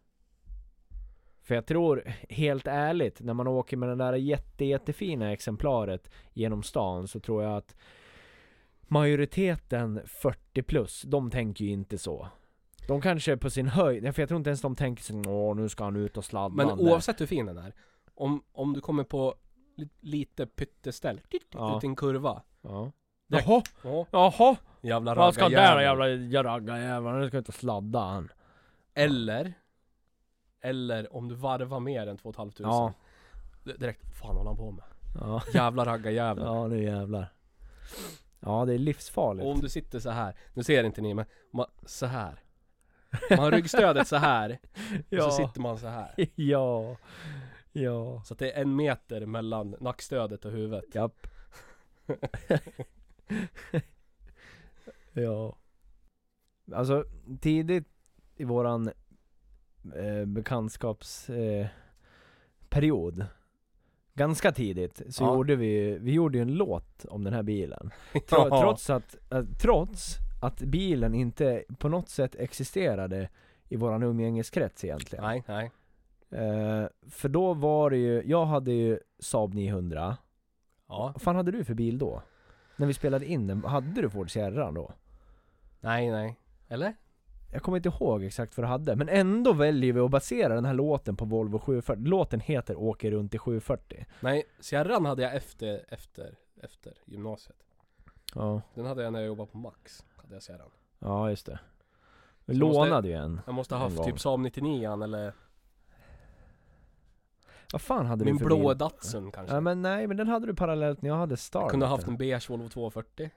[1.44, 6.64] För jag tror, helt ärligt, när man åker med det där jätte, jättefina exemplaret genom
[6.64, 7.76] stan så tror jag att
[8.88, 12.28] majoriteten 40 plus, de tänker ju inte så.
[12.88, 15.56] De kanske är på sin höjd, för jag tror inte ens de tänker sig åh
[15.56, 17.74] nu ska han ut och sladda men han där." oavsett hur fin den är
[18.16, 19.36] Om, om du kommer på
[19.78, 21.22] li, lite pytteställ
[21.54, 21.78] Ja.
[21.78, 22.92] Ut i en kurva Ja.
[23.28, 24.56] Jaha, Ja, jaha!
[24.82, 25.76] jävla Vad ska raggarjävel.
[25.78, 28.32] där jävla jävla raggarjävel, nu ska jag inte sladda han.
[28.94, 29.54] Eller
[30.62, 32.94] Eller om du varvar mer än 2 500 Ja.
[33.64, 34.84] Direkt, vad fan håller han på med?
[35.20, 35.44] Ja.
[35.54, 37.34] Jävla raggarjävel Ja nu jävlar.
[38.40, 39.46] Ja det är livsfarligt.
[39.46, 42.44] Och om du sitter så här Nu ser inte ni men man, så här
[43.30, 44.60] Man har ryggstödet så här
[45.10, 45.26] ja.
[45.26, 46.98] Och så sitter man så här ja.
[47.72, 48.22] Ja.
[48.26, 51.28] Så att det är en meter mellan nackstödet och huvudet Japp.
[55.14, 55.58] ja.
[56.74, 57.06] Alltså
[57.42, 57.88] tidigt
[58.36, 58.92] i våran
[59.96, 61.68] eh, bekantskapsperiod eh,
[62.70, 63.26] period,
[64.14, 65.36] Ganska tidigt så Ja.
[65.36, 67.92] gjorde vi, vi gjorde ju en låt om den här bilen.
[68.32, 68.62] Ja.
[68.62, 73.30] Trots att, eh, trots att bilen inte på något sätt existerade
[73.70, 75.24] i våran umgängeskrets egentligen.
[75.26, 75.72] Nej, nej
[76.34, 80.18] Eh, för då var det ju, jag hade ju Saab 900
[80.88, 82.22] Ja, Vad fan hade du för bil då?
[82.76, 84.92] När vi spelade in den, hade du Ford Sierra då?
[85.80, 86.94] nej, nej Eller?
[87.54, 90.66] Jag kommer inte ihåg exakt vad du hade, men ändå väljer vi att basera den
[90.66, 95.36] här låten på Volvo 740 Låten heter 'Åker runt i 740' Nej, Sierran hade jag
[95.36, 97.58] efter, efter, efter gymnasiet.
[98.36, 100.70] Ja, Den hade jag när jag jobbade på Max Hade jag Sierran.
[101.00, 101.60] Ja just det.
[102.46, 105.34] Vi lånade ju en Jag måste ha haft typ Saab 99 eller
[107.74, 108.78] Vad fan hade min du för blå bil?
[108.78, 109.56] Datsun kanske.
[109.56, 112.08] Ja men nej, men den hade du parallellt när jag hade Star Kunde ha haft
[112.08, 113.30] en beige Volvo 240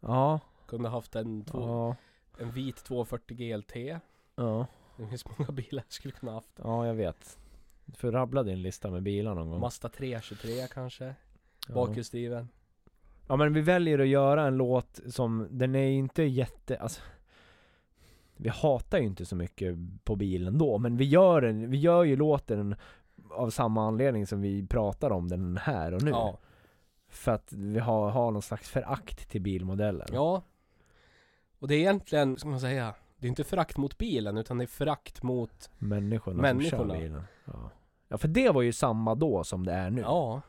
[0.00, 1.96] Ja, Kunde ha haft en, två, ja,
[2.38, 3.76] en vit 240 GLT
[4.36, 4.66] ja,
[4.96, 6.52] Det finns många bilar jag skulle kunna haft.
[6.56, 7.38] Ja jag vet.
[7.84, 9.60] Du får rabbla din lista med bilar någon gång.
[9.60, 11.14] Mazda 323 kanske.
[11.68, 11.74] Ja.
[11.74, 12.48] Bakhjulsdriven.
[13.28, 17.00] Ja men vi väljer att göra en låt som, den är inte jätte, alltså
[18.36, 22.04] Vi hatar ju inte så mycket på bilen då, men vi gör den, vi gör
[22.04, 22.76] ju låten
[23.30, 26.10] av samma anledning som vi pratar om den här och nu.
[26.10, 26.38] Ja,
[27.08, 30.08] För att vi har, har någon slags förakt till bilmodellen.
[30.12, 30.42] ja
[31.62, 34.64] Och det är egentligen, ska man säga Det är inte förakt mot bilen utan det
[34.64, 36.78] är förakt mot Människorna, Människorna.
[36.82, 37.22] som kör bilen.
[37.44, 37.70] Ja.
[38.08, 40.00] ja för det var ju samma då som det är nu.
[40.00, 40.40] Ja,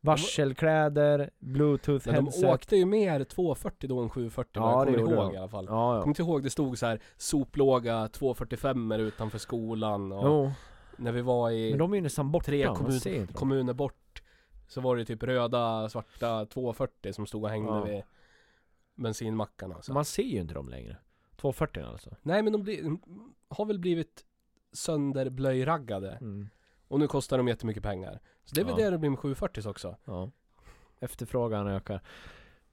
[0.00, 2.44] Varselkläder, bluetooth men de headset.
[2.54, 5.34] åkte ju mer 240 då än 740 vad Ja, jag kommer ihåg de.
[5.34, 6.00] i alla fall Ja, Jag ja.
[6.00, 10.52] kommer inte ihåg, det stod så här soplåga 245 utanför skolan och Jo,
[10.96, 12.44] när vi var i men de är ju nästan borta.
[12.46, 14.22] tre kommun, kommuner bort
[14.68, 17.84] Så var det typ röda, svarta 240 som stod och hängde Ja.
[17.84, 18.02] vid
[19.00, 19.92] bensinmackarna så.
[19.92, 20.96] Man ser ju inte dem längre.
[21.36, 22.16] 240 alltså.
[22.22, 23.00] Nej men de blir, de
[23.48, 24.24] har väl blivit
[24.72, 26.48] sönderblöjraggade Mm.
[26.88, 28.84] Och nu kostar de jättemycket pengar Så det är väl Ja.
[28.84, 30.30] det det blir med 740 också Ja.
[31.00, 32.00] Efterfrågan ökar.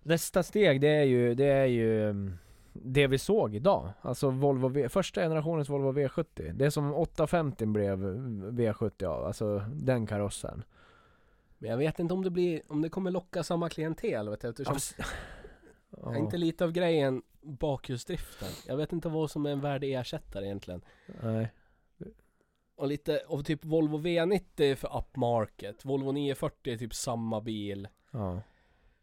[0.03, 2.37] Nästa steg det är ju, det är ju mm,
[2.73, 3.89] det vi såg idag.
[4.01, 6.53] Alltså Volvo v, första generationens Volvo V70.
[6.53, 7.99] Det som 850 blev
[8.51, 10.63] V70 av, alltså den karossen.
[11.57, 14.49] Men jag vet inte om det blir, om det kommer locka samma klientel vet du,
[14.49, 14.77] eftersom
[15.89, 16.15] Ja.
[16.15, 18.47] är inte lite av grejen bakhjulsdriften?
[18.67, 20.81] Jag vet inte vad som är en värdig ersättare egentligen
[21.23, 21.51] Nej.
[22.75, 25.85] Och lite, och typ Volvo V90 är för upmarket.
[25.85, 27.87] Volvo 940 är typ samma bil.
[28.11, 28.41] Ja.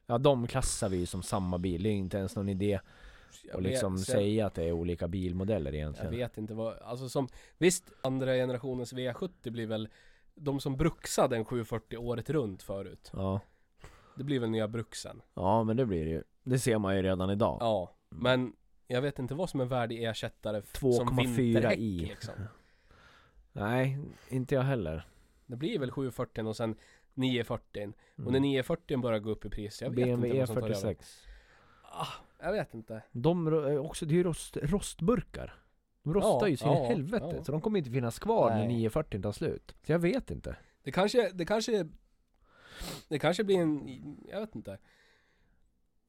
[0.06, 1.82] Ja, de klassar vi ju som samma bil.
[1.82, 2.80] Det är inte ens någon idé
[3.44, 6.10] Jag att liksom vet- säga att det är olika bilmodeller Jag egentligen.
[6.10, 9.88] vet inte vad, alltså som, visst andra generationens V70 blir väl
[10.34, 13.10] de som bruksade en 740 året runt förut.
[13.12, 13.40] Ja.
[14.16, 15.22] Det blir väl nya bruksen.
[15.34, 16.22] ja, men det blir det ju.
[16.42, 17.56] Det ser man ju redan idag.
[17.60, 18.52] Ja, men
[18.86, 21.98] jag vet inte vad som är värdig ersättare f- som 2,4 vinterhäck i.
[21.98, 22.34] liksom.
[23.52, 23.98] Nej,
[24.28, 25.06] inte jag heller.
[25.46, 26.76] Det blir väl 740 och sen
[27.14, 28.42] 940 Och när Mm.
[28.42, 30.94] 940 börjar gå upp i pris, jag vet BMW inte vad som tar över.
[30.94, 31.04] E46.
[31.82, 32.06] Ah,
[32.42, 33.02] jag vet inte.
[33.12, 35.54] De ro- är också, det är ju rost, rostburkar.
[36.02, 37.44] De rostar Ja, ju så in i ja, helvete, ja.
[37.44, 38.68] så de kommer inte finnas kvar när Nej.
[38.68, 39.74] 940 tar slut.
[39.86, 40.56] Så jag vet inte.
[40.82, 41.88] Det kanske, det kanske
[43.08, 44.78] Det kanske blir en, jag vet inte.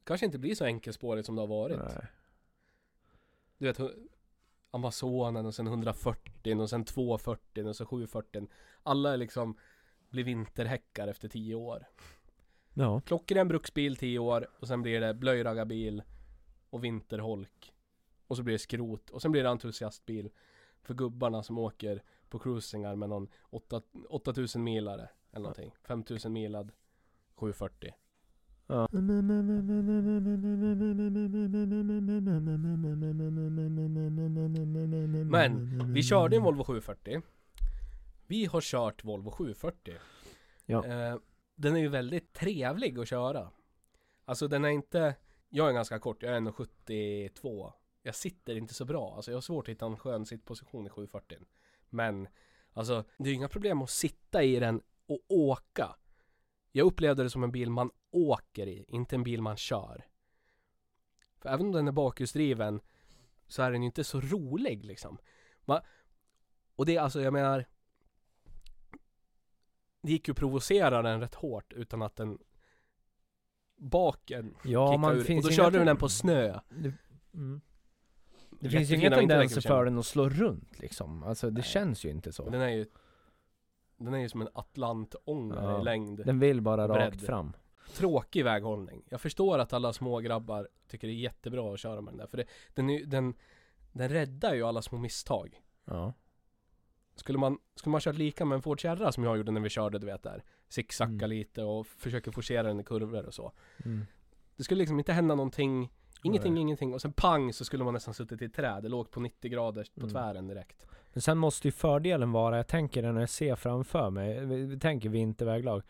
[0.04, 1.80] Kanske inte blir så enkelspårigt som det har varit.
[1.80, 2.08] Nej.
[3.58, 3.80] Du vet
[4.72, 8.48] Amazonen och sen 140 och sen 240 och så 740
[8.84, 9.58] Alla är liksom
[10.10, 11.86] Blir vinterhäckar efter 10 år.
[12.74, 13.02] Ja.
[13.02, 16.04] Klockren bruksbil 10 år och sen blir det blöjraggarbil
[16.70, 17.74] Och vinterholk.
[18.28, 20.30] Och så blir det skrot och sen blir det entusiastbil
[20.82, 25.71] För gubbarna som åker på cruisingar med någon 8 8000 milare eller någonting.
[25.84, 26.71] 5000 milad
[27.36, 27.93] 740
[28.67, 28.88] ja.
[35.32, 37.21] Men vi körde en Volvo 740
[38.28, 39.93] Vi har kört Volvo 740
[40.65, 40.86] Ja.
[40.86, 41.17] eh,
[41.56, 43.52] Den är ju väldigt trevlig att köra.
[44.26, 45.15] Alltså den är inte
[45.50, 49.41] Jag är ganska kort, jag är 1,72 Jag sitter inte så bra, alltså jag har
[49.41, 51.38] svårt att hitta en skön sittposition i 740
[51.89, 52.28] Men
[52.74, 55.96] Alltså det är ju inga problem att sitta i den och åka
[56.72, 60.06] Jag upplevde det som en bil man åker i, inte en bil man kör
[61.39, 62.82] För även om den är bakhjulsdriven
[63.48, 65.18] Så är den ju inte så rolig liksom
[65.65, 65.84] Va?
[66.76, 67.65] Och det är alltså, jag menar
[70.02, 72.39] Det gick ju att provocera den rätt hårt utan att den
[73.78, 75.24] Baken Ja, man ur.
[75.24, 76.94] finns Och då körde du den på snö Det,
[77.34, 77.62] mm.
[78.60, 81.24] det finns ju inga tendenser för den att slå runt liksom.
[81.24, 81.63] Alltså det Nej.
[81.63, 82.50] känns ju inte så.
[82.50, 82.86] Den är ju
[83.98, 85.82] Den är ju som en atlantångare Ja.
[85.82, 87.22] i längd Den vill bara rakt Bredd.
[87.26, 87.54] fram.
[87.94, 92.14] Tråkig väghållning Jag förstår att alla små grabbar tycker det är jättebra att köra med
[92.14, 93.34] den där För det, den, är, den,
[93.92, 96.14] den räddar ju alla små misstag Ja.
[97.16, 99.70] Skulle man, skulle man kört lika med en Ford Sierra som jag gjorde när vi
[99.70, 101.30] körde du vet där Zigzacka Mm.
[101.30, 103.52] lite och försöker forcera den i kurvor och så
[103.86, 104.06] Mm.
[104.56, 105.92] Det skulle liksom inte hända någonting
[106.26, 109.12] Ingenting, ingenting och sen pang så skulle man nästan suttit i ett träd Det låg
[109.12, 110.12] på 90 grader på Mm.
[110.14, 114.10] tvären direkt Men sen måste ju fördelen vara, jag tänker det när jag ser framför
[114.10, 115.84] mig, vi, vi tänker vinterväglag.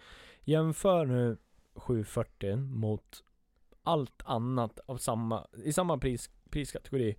[0.44, 1.38] Jämför nu
[1.76, 3.24] 740 mot
[3.84, 7.16] allt annat av samma, i samma pris, priskategori.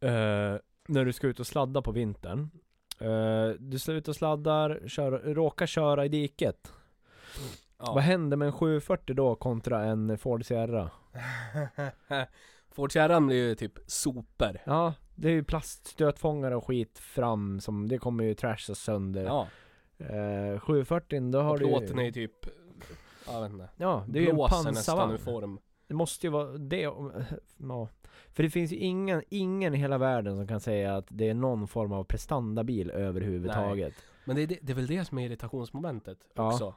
[0.00, 0.56] Eh,
[0.88, 2.50] när du ska ut och sladda på vintern.
[3.00, 6.72] Eh, du och sladdar, kör, råkar köra i diket.
[7.78, 7.92] Ja.
[7.94, 10.90] Vad händer med en 740 då kontra en Ford Sierra?
[12.70, 17.88] Ford Sierran blir ju typ sopor Ja, det är ju plaststötfångare och skit fram som,
[17.88, 19.24] det kommer ju trashas sönder.
[19.24, 19.46] Ja,
[19.98, 22.46] Eh, 740 då har och du plåten är ju typ
[23.26, 25.18] Jag vet inte Ja, det är ju en pansarvagn.
[25.18, 25.58] form
[25.88, 27.88] Det måste ju vara det, ja.
[28.32, 31.34] För det finns ju ingen, ingen i hela världen som kan säga att det är
[31.34, 33.94] någon form av prestandabil överhuvudtaget.
[34.24, 36.46] Men det är, det, det är väl det som är irritationsmomentet Ja.
[36.52, 36.74] också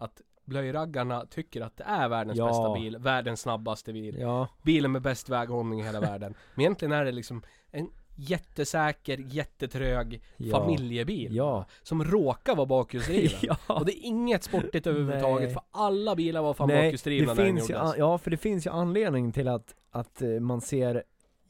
[0.00, 2.46] Att blöjraggarna tycker att det är världens Ja.
[2.46, 6.92] bästa bil, världens snabbaste bil Ja, Bilen med bäst väghållning i hela världen Men egentligen
[6.92, 10.58] är det liksom en jättesäker, jättetrög ja.
[10.60, 11.64] familjebil Ja.
[11.82, 13.56] Som råkar vara bakhjulsdriven ja.
[13.66, 15.54] Och det är inget sportigt överhuvudtaget Nej.
[15.54, 18.70] för alla bilar var fan bakhjulsdrivna när den ju, gjordes Ja, för det finns ju
[18.70, 21.02] anledning till att, att eh, man ser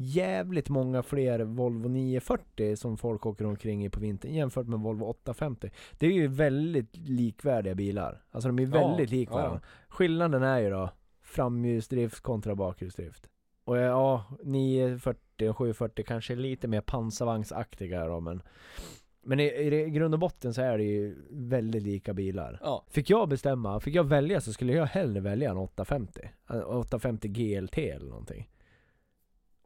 [0.03, 5.05] jävligt många fler Volvo 940 som folk åker omkring i på vintern jämfört med Volvo
[5.05, 5.71] 850.
[5.99, 8.23] Det är ju väldigt likvärdiga bilar.
[8.31, 9.37] Alltså de är Ja, väldigt ja.
[9.37, 9.61] varandra.
[9.89, 10.91] Skillnaden är ju då
[11.23, 13.27] framhjulsdrift kontra bakhjulsdrift.
[13.65, 18.43] Och ja, 940 och 740 kanske är lite mer pansarvagnsaktiga då men
[19.23, 22.59] Men i, i, i grund och botten så är det ju väldigt lika bilar.
[22.63, 26.21] Ja, Fick jag bestämma, fick jag välja så skulle jag hellre välja en 850.
[26.49, 28.49] En 850 GLT eller någonting.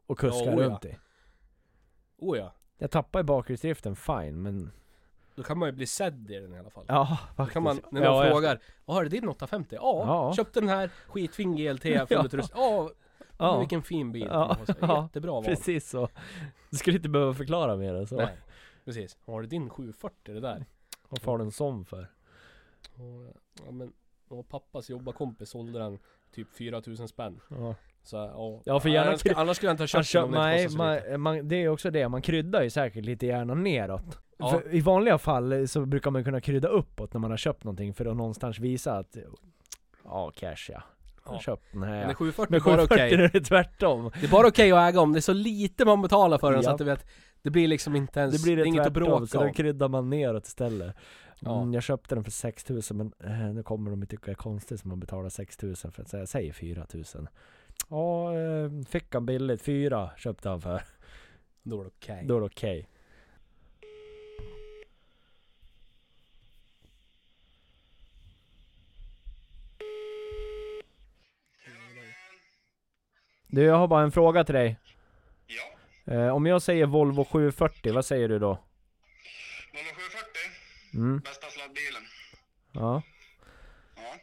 [0.07, 0.69] Och kuska Ja, oh ja.
[0.69, 0.97] runt i.
[2.17, 4.71] oh ja Jag tappar i bakhjulsdriften, fine, men
[5.35, 7.53] Då kan man ju bli sedd i den i alla fall ja, Då faktiskt.
[7.53, 9.75] kan man, när ja, någon jag- frågar Ja, är det din 850?
[9.75, 10.33] Ja, Ja.
[10.33, 12.05] köpte den här skitfin GLT Ja.
[12.05, 12.89] fullutrustad Ja,
[13.37, 14.73] Ja, vilken fin bil Ja, ja.
[14.81, 16.09] ja, Jättebra val precis så.
[16.69, 18.15] Du skulle inte behöva förklara mer än så.
[18.15, 18.37] Nej,
[18.85, 20.65] precis Har du din 740 det där?
[21.09, 22.11] Vad får du en sån för?
[22.95, 23.93] Och, ja men
[24.27, 25.99] och pappas jobbarkompis sålde den
[26.31, 27.75] typ 4000 spänn Ja.
[28.05, 30.37] Så ja, Ja, för gärna annars, annars skulle jag inte ha köpt den om det
[30.39, 34.19] nej, så man, man, det är också det, man kryddar ju säkert lite gärna neråt.
[34.37, 34.61] Ja.
[34.71, 38.05] I vanliga fall så brukar man kunna krydda uppåt när man har köpt någonting för
[38.05, 39.17] att någonstans visa att
[40.03, 40.83] Ja, cash ja.
[41.25, 41.39] Ja.
[41.39, 42.05] köpt den Men här.
[42.05, 43.13] det är 740 Men bara 740 okej.
[43.13, 44.11] är det tvärtom.
[44.19, 46.63] Det är bara okej att äga om, det är så lite man betalar för den
[46.63, 46.73] så Ja.
[46.73, 47.05] att du vet
[47.41, 49.53] Det blir liksom inte ens, Det blir det är inget att bråka så då om
[49.53, 50.95] kryddar man neråt istället.
[51.39, 51.61] Ja.
[51.61, 54.79] Mm, jag köpte den för 6000 men eh, nu kommer de tycka det är konstigt
[54.79, 57.27] som man betalar 6000 för att säga, säger 4000.
[57.87, 60.81] Ja, eh, fick han billigt, fyra köpte han för.
[61.63, 62.87] Då är det okej Då är det okej.
[73.47, 74.79] Du, jag har bara en fråga till dig.
[75.47, 75.63] Ja,
[76.13, 78.47] Eh, om jag säger Volvo 740, vad säger du då?
[79.73, 80.41] Volvo 740,
[80.93, 82.01] Mm, bästa sladdbilen.
[82.71, 83.01] ja,
[83.95, 84.15] Ja.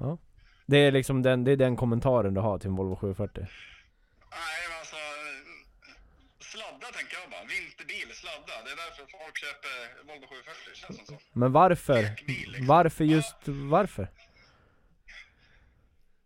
[0.00, 0.18] ja.
[0.66, 3.46] Det är liksom den, det är den kommentaren du har till en Volvo 740?
[4.30, 4.96] Nej, men alltså...
[6.38, 7.44] Sladda tänker jag bara.
[7.54, 8.54] Vinterbil, sladda.
[8.64, 9.74] Det är därför folk köper
[10.08, 11.16] Volvo 740, känns som så.
[11.32, 12.02] Men varför?
[12.26, 12.66] Liksom.
[12.66, 14.08] Varför just, varför?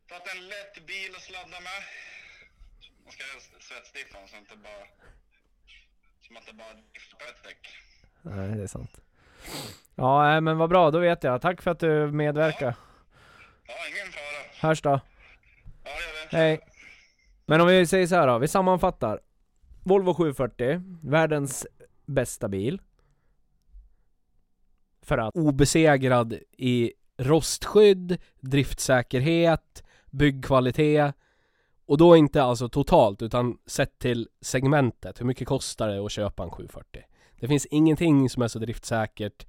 [0.09, 1.81] För att det är en lätt bil att sladda med.
[3.05, 4.85] Man ska helst svetstiffa så inte bara...
[6.21, 7.63] Som att det bara driftar på ett däck.
[8.23, 9.01] Nej, det är sant.
[9.95, 11.43] Ja, men vad bra, då vet jag.
[11.43, 12.75] Tack för att du medverkar.
[13.67, 14.28] Ja, ingen fara.
[14.61, 14.91] Hörs då.
[14.91, 15.01] Ja,
[15.85, 16.37] det gör vi.
[16.37, 16.61] Hej.
[17.47, 19.21] Men om vi säger så här då, vi sammanfattar.
[19.85, 21.67] Volvo 740, världens
[22.07, 22.81] bästa bil.
[25.03, 31.15] För att, Obesegrad i rostskydd, driftsäkerhet, byggkvalitet
[31.87, 36.43] Och då inte alltså totalt utan sett till segmentet, hur mycket kostar det att köpa
[36.43, 37.03] en 740?
[37.41, 39.47] Det finns ingenting som är så driftsäkert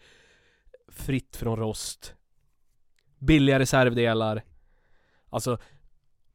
[0.88, 2.16] Fritt från rost
[3.18, 4.44] Billiga reservdelar
[5.30, 5.58] Alltså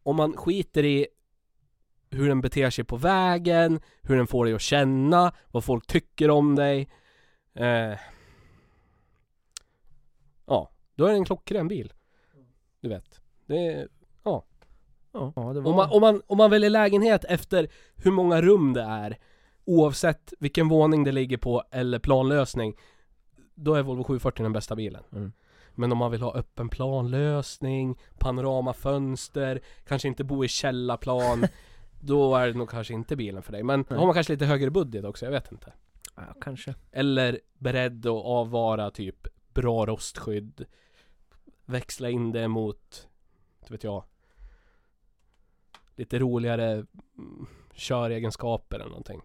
[0.02, 1.06] Om man skiter i
[2.10, 6.30] hur den beter sig på vägen, hur den får dig att känna, vad folk tycker
[6.30, 6.88] om dig
[7.54, 7.98] eh,
[10.46, 11.92] Ja, då är det en klockren bil.
[12.80, 13.20] Du vet.
[13.46, 13.88] Det
[14.22, 14.44] ja,
[15.12, 15.70] ja det var...
[15.70, 19.18] om, man, om, man, om man väljer lägenhet efter hur många rum det är
[19.64, 22.76] Oavsett vilken våning det ligger på eller planlösning
[23.54, 25.02] Då är Volvo 740 den bästa bilen.
[25.12, 25.32] Mm.
[25.74, 31.46] Men om man vill ha öppen planlösning, panoramafönster, kanske inte bo i källarplan
[32.00, 33.98] Då är det nog kanske inte bilen för dig Men Nej.
[33.98, 35.72] har man kanske lite högre budget också, jag vet inte
[36.16, 36.74] Ja, kanske.
[36.92, 40.64] Eller beredd att avvara typ bra rostskydd
[41.64, 43.08] Växla in det mot,
[43.60, 44.04] inte vet jag
[45.96, 49.22] Lite roligare mm, köregenskaper eller någonting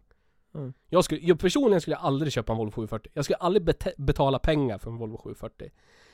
[0.53, 0.73] Mm.
[0.89, 4.77] jag, skulle, jag personligen skulle aldrig köpa en Volvo 740 Jag skulle aldrig betala pengar
[4.77, 5.71] för en Volvo 740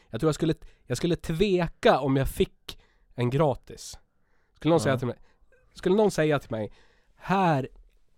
[0.10, 0.54] Jag tror jag skulle,
[0.86, 2.80] jag skulle tveka om jag fick
[3.16, 4.00] en gratis
[4.56, 4.84] Skulle någon Ja.
[4.84, 5.18] säga till mig
[5.74, 6.72] Skulle någon säga till mig
[7.16, 7.68] Här,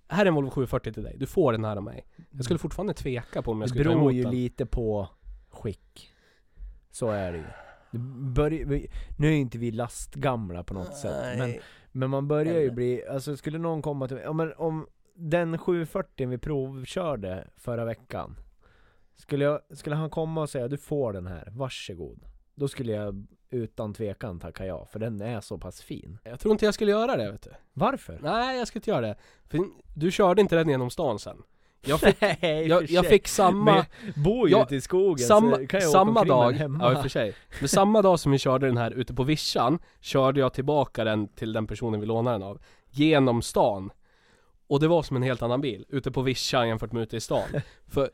[0.07, 2.59] här är en Volvo 740 till dig, du får den här av mig Jag skulle
[2.59, 5.09] fortfarande tveka på om jag Det skulle ta beror emot ju den lite på
[5.49, 6.13] skick.
[6.91, 7.43] Så är det ju.
[8.33, 11.55] Det vi- nu är ju inte vi lastgamla på något sätt, men,
[11.91, 15.57] men man börjar ju bli, alltså skulle någon komma till mig, ja, men om den
[15.57, 18.35] 740 vi provkörde förra veckan
[19.17, 22.25] skulle, jag, skulle han komma och säga du får den här, varsågod.
[22.55, 26.17] Då skulle jag utan tvekan tacka ja, för den är så pass fin.
[26.23, 27.51] Jag tror inte jag skulle göra det vet du.
[27.73, 28.19] Varför?
[28.23, 29.15] Nej jag skulle inte göra det.
[29.45, 29.59] För
[29.95, 31.43] du körde inte den genom stan sen.
[31.81, 33.75] Jag fick, Nej, jag, jag fick samma Men
[34.05, 36.51] jag bor ju Ja, ute i skogen Samma, så kan jag åka samma med dag,
[36.51, 36.83] hemma.
[36.83, 37.35] ja i och för sig.
[37.59, 41.27] Men samma dag som vi körde den här ute på vischan Körde jag tillbaka den
[41.27, 43.91] till den personen vi lånade den av Genom stan.
[44.67, 47.19] Och det var som en helt annan bil, ute på vischan jämfört med ute i
[47.19, 47.47] stan.
[47.87, 48.09] För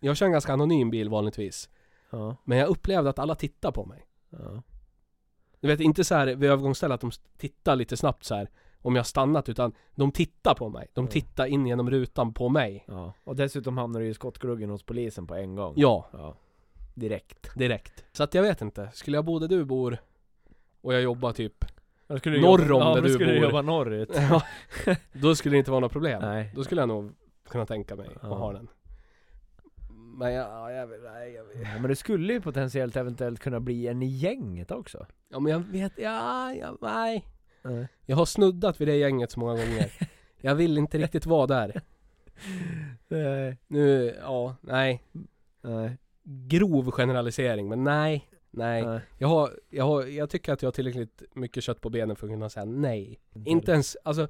[0.00, 1.68] Jag kör en ganska anonym bil vanligtvis
[2.10, 4.62] Ja, Men jag upplevde att alla tittar på mig ja.
[5.60, 8.96] Du vet inte så här vid övergångsstället att de tittar lite snabbt så här Om
[8.96, 11.10] jag stannat utan de tittar på mig De Ja.
[11.10, 15.26] tittar in genom rutan på mig Ja, och dessutom hamnar du i skottgluggen hos polisen
[15.26, 15.74] på en gång.
[15.76, 16.36] Ja, Ja.
[16.94, 17.54] Direkt.
[17.54, 19.98] direkt Så att jag vet inte, skulle jag bo där du bor
[20.80, 21.64] Och jag jobbar typ
[22.22, 23.42] du Norr jobba, om ja, där du skulle bor.
[23.42, 24.10] jobba norrut.
[24.30, 24.42] Ja,
[25.12, 26.52] Då skulle det inte vara något problem Nej.
[26.54, 27.12] Då skulle jag nog
[27.48, 28.32] kunna tänka mig Ja.
[28.32, 28.68] att ha den
[30.20, 31.56] Men ja, jag, vet- nej, jag vet.
[31.62, 35.06] Ja, men det skulle ju potentiellt eventuellt kunna bli en i gänget också.
[35.28, 37.26] Ja men jag vet, ja, ja, nej
[37.62, 37.88] Nej.
[38.06, 39.92] Jag har snuddat vid det gänget så många gånger
[40.40, 41.80] Jag vill inte riktigt vara där
[43.08, 43.56] Nej.
[43.68, 45.02] Nu, ja, nej
[45.62, 45.98] Nej.
[46.22, 49.00] Grov generalisering, men nej Nej, Nej.
[49.18, 52.26] jag, har, jag, har, jag tycker att jag har tillräckligt mycket kött på benen för
[52.26, 54.28] att kunna säga nej Inte ens, alltså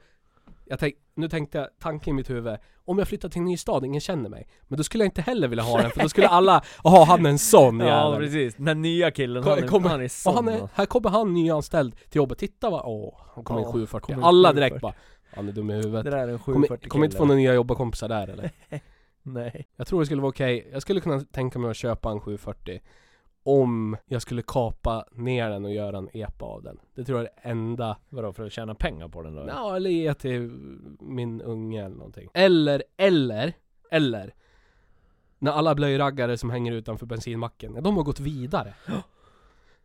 [0.64, 2.58] jag tänk, Nu tänkte jag, tanken i mitt huvud
[2.90, 5.22] Om jag flyttar till en ny stad, ingen känner mig Men då skulle jag inte
[5.22, 8.26] heller vilja ha den, för då skulle alla Jaha, han är en sån Ja jävel
[8.26, 10.34] precis, den här nya killen, Kom- han är, kommer- han är Och sån.
[10.34, 13.72] han är, här kommer han nyanställd till jobbet, titta vad, åh, han kommer in Ja,
[13.72, 14.54] 740 kommer in Alla 740.
[14.70, 14.94] direkt bara
[15.36, 17.36] Han är dum i huvudet det där är en Kommer 740 kommer inte få några
[17.38, 18.50] nya jobbarkompisar där eller?
[19.22, 19.68] Nej.
[19.76, 20.68] Jag tror det skulle vara okej.
[20.72, 22.80] Jag skulle kunna tänka mig att köpa en 740
[23.42, 26.78] om jag skulle kapa ner den och göra en epa av den.
[26.94, 29.44] Det tror jag är det enda Vadå, för att tjäna pengar på den då?
[29.48, 30.40] Ja, eller ge till
[31.00, 32.28] min unge eller någonting.
[32.34, 33.52] Eller, eller,
[33.90, 34.34] eller
[35.38, 38.74] när alla blöjraggare som hänger utanför bensinmacken, de har gått vidare.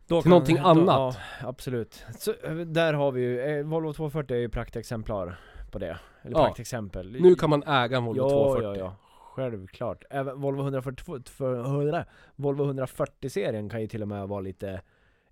[0.06, 1.18] Då Till någonting annat.
[1.42, 2.04] Ja, absolut.
[2.18, 5.40] Så, eh, där har vi ju, eh, Volvo 240 är ju praktexemplar
[5.70, 5.98] på det.
[6.22, 6.44] Eller Ja.
[6.44, 7.16] praktexempel.
[7.20, 8.62] Nu kan man äga en Volvo ja, 240.
[8.68, 8.96] Ja, ja,
[9.36, 10.04] Självklart.
[10.10, 12.04] Även Volvo 142, för,
[12.36, 14.80] Volvo 140-serien kan ju till och med vara lite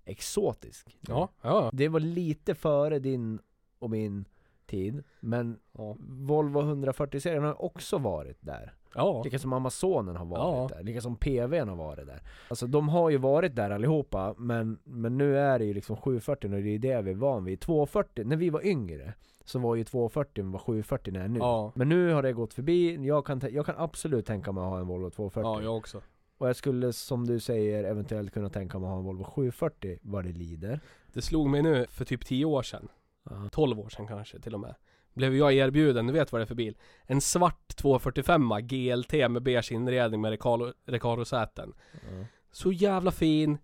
[0.05, 0.97] exotisk.
[1.07, 1.69] Ja, ja.
[1.73, 3.39] Det var lite före din
[3.79, 4.25] och min
[4.65, 5.95] tid, men Ja.
[5.99, 8.73] Volvo 140-serien har också varit där.
[8.95, 9.21] ja.
[9.23, 10.77] Lika som Amazonen har varit Ja.
[10.77, 12.21] där, lika som PVn har varit där.
[12.49, 16.53] Alltså de har ju varit där allihopa, men, men nu är det ju liksom 740
[16.55, 17.59] och det är det vi är van vid.
[17.59, 19.13] 240, när vi var yngre,
[19.45, 21.39] så var ju 240 vad 740 är nu.
[21.39, 21.71] Ja.
[21.75, 24.79] Men nu har det gått förbi, jag kan, jag kan absolut tänka mig att ha
[24.79, 25.47] en Volvo 240.
[25.47, 26.01] ja, jag också.
[26.37, 29.99] Och jag skulle som du säger eventuellt kunna tänka mig att ha en Volvo 740
[30.01, 30.79] vad det lider.
[31.13, 32.87] Det slog mig nu för typ 10 år sedan,
[33.29, 33.49] Ja.
[33.51, 34.75] 12 år sedan kanske till och med.
[35.13, 36.77] Blev jag erbjuden, du vet vad det är för bil?
[37.05, 41.73] En svart 245 GLT med beige inredning med Recaro- Recaro-säten.
[41.93, 42.25] Ja.
[42.51, 43.57] Så jävla fin.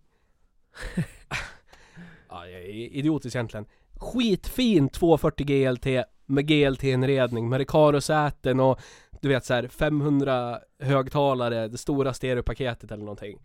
[2.30, 3.66] ja, jag är idiotisk egentligen.
[4.02, 8.80] Skitfin 240 GLT med GLT-inredning med Recaro-säten och
[9.22, 13.40] du vet så här 500 högtalare, det stora stereopaketet eller någonting.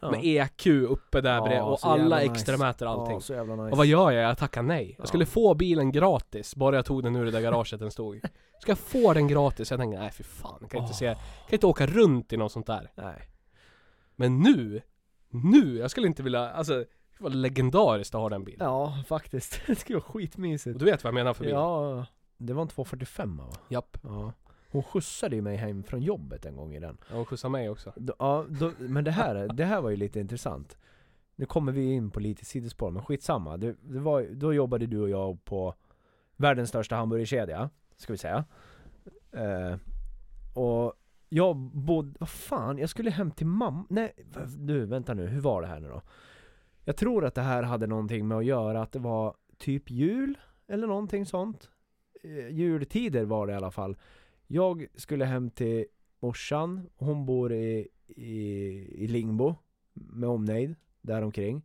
[0.00, 0.10] Ja.
[0.10, 2.32] Med EQ uppe där Ja, bredvid och alla nice.
[2.32, 3.36] extramäter allting.
[3.36, 3.70] Ja, nice.
[3.70, 4.30] Och vad gör jag?
[4.30, 4.94] Jag tackar nej.
[4.98, 8.16] Jag skulle få bilen gratis, bara jag tog den ur det där garaget den stod
[8.16, 8.20] i.
[8.60, 9.70] Ska jag få den gratis?
[9.70, 10.96] Jag tänkte, nej för fan, jag kan inte Åh.
[10.98, 12.90] se, kan inte åka runt i något sånt där.
[12.94, 13.28] Nej.
[14.16, 14.82] Men nu,
[15.30, 16.84] nu, jag skulle inte vilja, alltså,
[17.18, 18.66] det var legendariskt att ha den bilen.
[18.66, 19.60] Ja, faktiskt.
[19.66, 20.78] Det skulle vara Och skitmysigt.
[20.78, 21.52] du vet vad jag menar för bil?
[21.52, 22.06] Ja,
[22.38, 23.44] det var en 245 va?
[23.68, 23.98] Japp.
[24.02, 24.32] Ja.
[24.70, 26.96] Hon skjutsade ju mig hem från jobbet en gång i den.
[27.10, 27.92] Ja, hon skjutsade mig också.
[27.96, 30.78] Då, ja, då, men det här, det här var ju lite intressant.
[31.36, 33.56] Nu kommer vi in på lite sidospår, men skitsamma.
[33.56, 35.74] Det, det var, då jobbade du och jag på
[36.36, 38.44] världens största hamburgerkedja, ska vi säga.
[39.32, 39.76] Eh,
[40.54, 40.92] och
[41.28, 44.12] jag bodde, vad fan, jag skulle hem till mamma, nej,
[44.58, 46.02] du vänta nu, hur var det här nu då?
[46.84, 50.38] Jag tror att det här hade någonting med att göra att det var typ jul,
[50.68, 51.70] eller någonting sånt.
[52.22, 53.96] Eh, jultider var det i alla fall.
[54.46, 55.86] Jag skulle hem till
[56.20, 58.32] morsan, hon bor i, i,
[59.04, 59.54] i Lingbo
[59.92, 61.62] med omnejd, däromkring.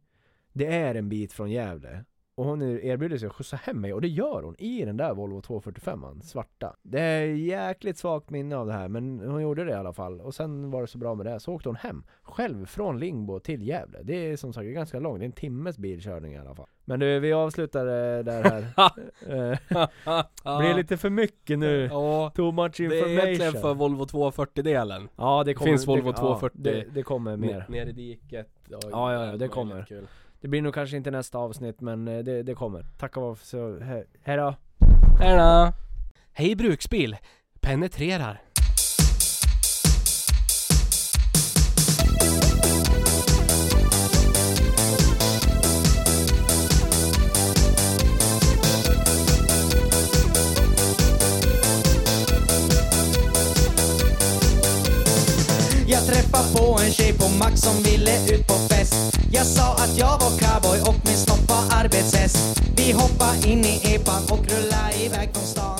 [0.54, 2.06] Det är en bit från Gävle.
[2.40, 5.14] Och hon erbjuder sig att skjutsa hem mig, och det gör hon i den där
[5.14, 6.76] Volvo 245 svarta.
[6.82, 10.22] Det är jäkligt svagt minne av det här, men hon gjorde det i alla fall.
[10.22, 12.04] Och sen var det så bra med det, så åkte hon hem.
[12.24, 14.00] Själv från Lingbo till Gävle.
[14.04, 16.68] Det är som sagt ganska långt, det är en timmes bilkörning i alla fall.
[16.86, 18.66] Men du, vi avslutar eh, där här.
[20.46, 21.86] Eh, Blir lite för mycket nu.
[21.92, 23.20] Ja, Too much det är information.
[23.28, 25.10] egentligen för Volvo 240-delen.
[25.16, 26.60] Ja det kommer, finns Volvo det, 240.
[26.64, 27.66] Ja, det, det kommer mer.
[27.70, 28.50] Ner i diket.
[28.70, 29.84] Ja, Ja, ja, det kommer.
[29.84, 30.08] Kul.
[30.42, 32.86] Det blir nog kanske inte nästa avsnitt men eh, det, det kommer.
[32.98, 34.56] Tack och lov så, he, hejdå.
[36.34, 37.18] Hej bruksbil!
[37.62, 38.42] Penetrerar.
[55.88, 58.69] Jag träffade på en tjej på Max som ville ut på
[59.32, 62.38] jag sa att jag var cowboy och min snopp var arbetshäst.
[62.76, 65.80] Vi hoppa in i epan och rulla iväg från stan.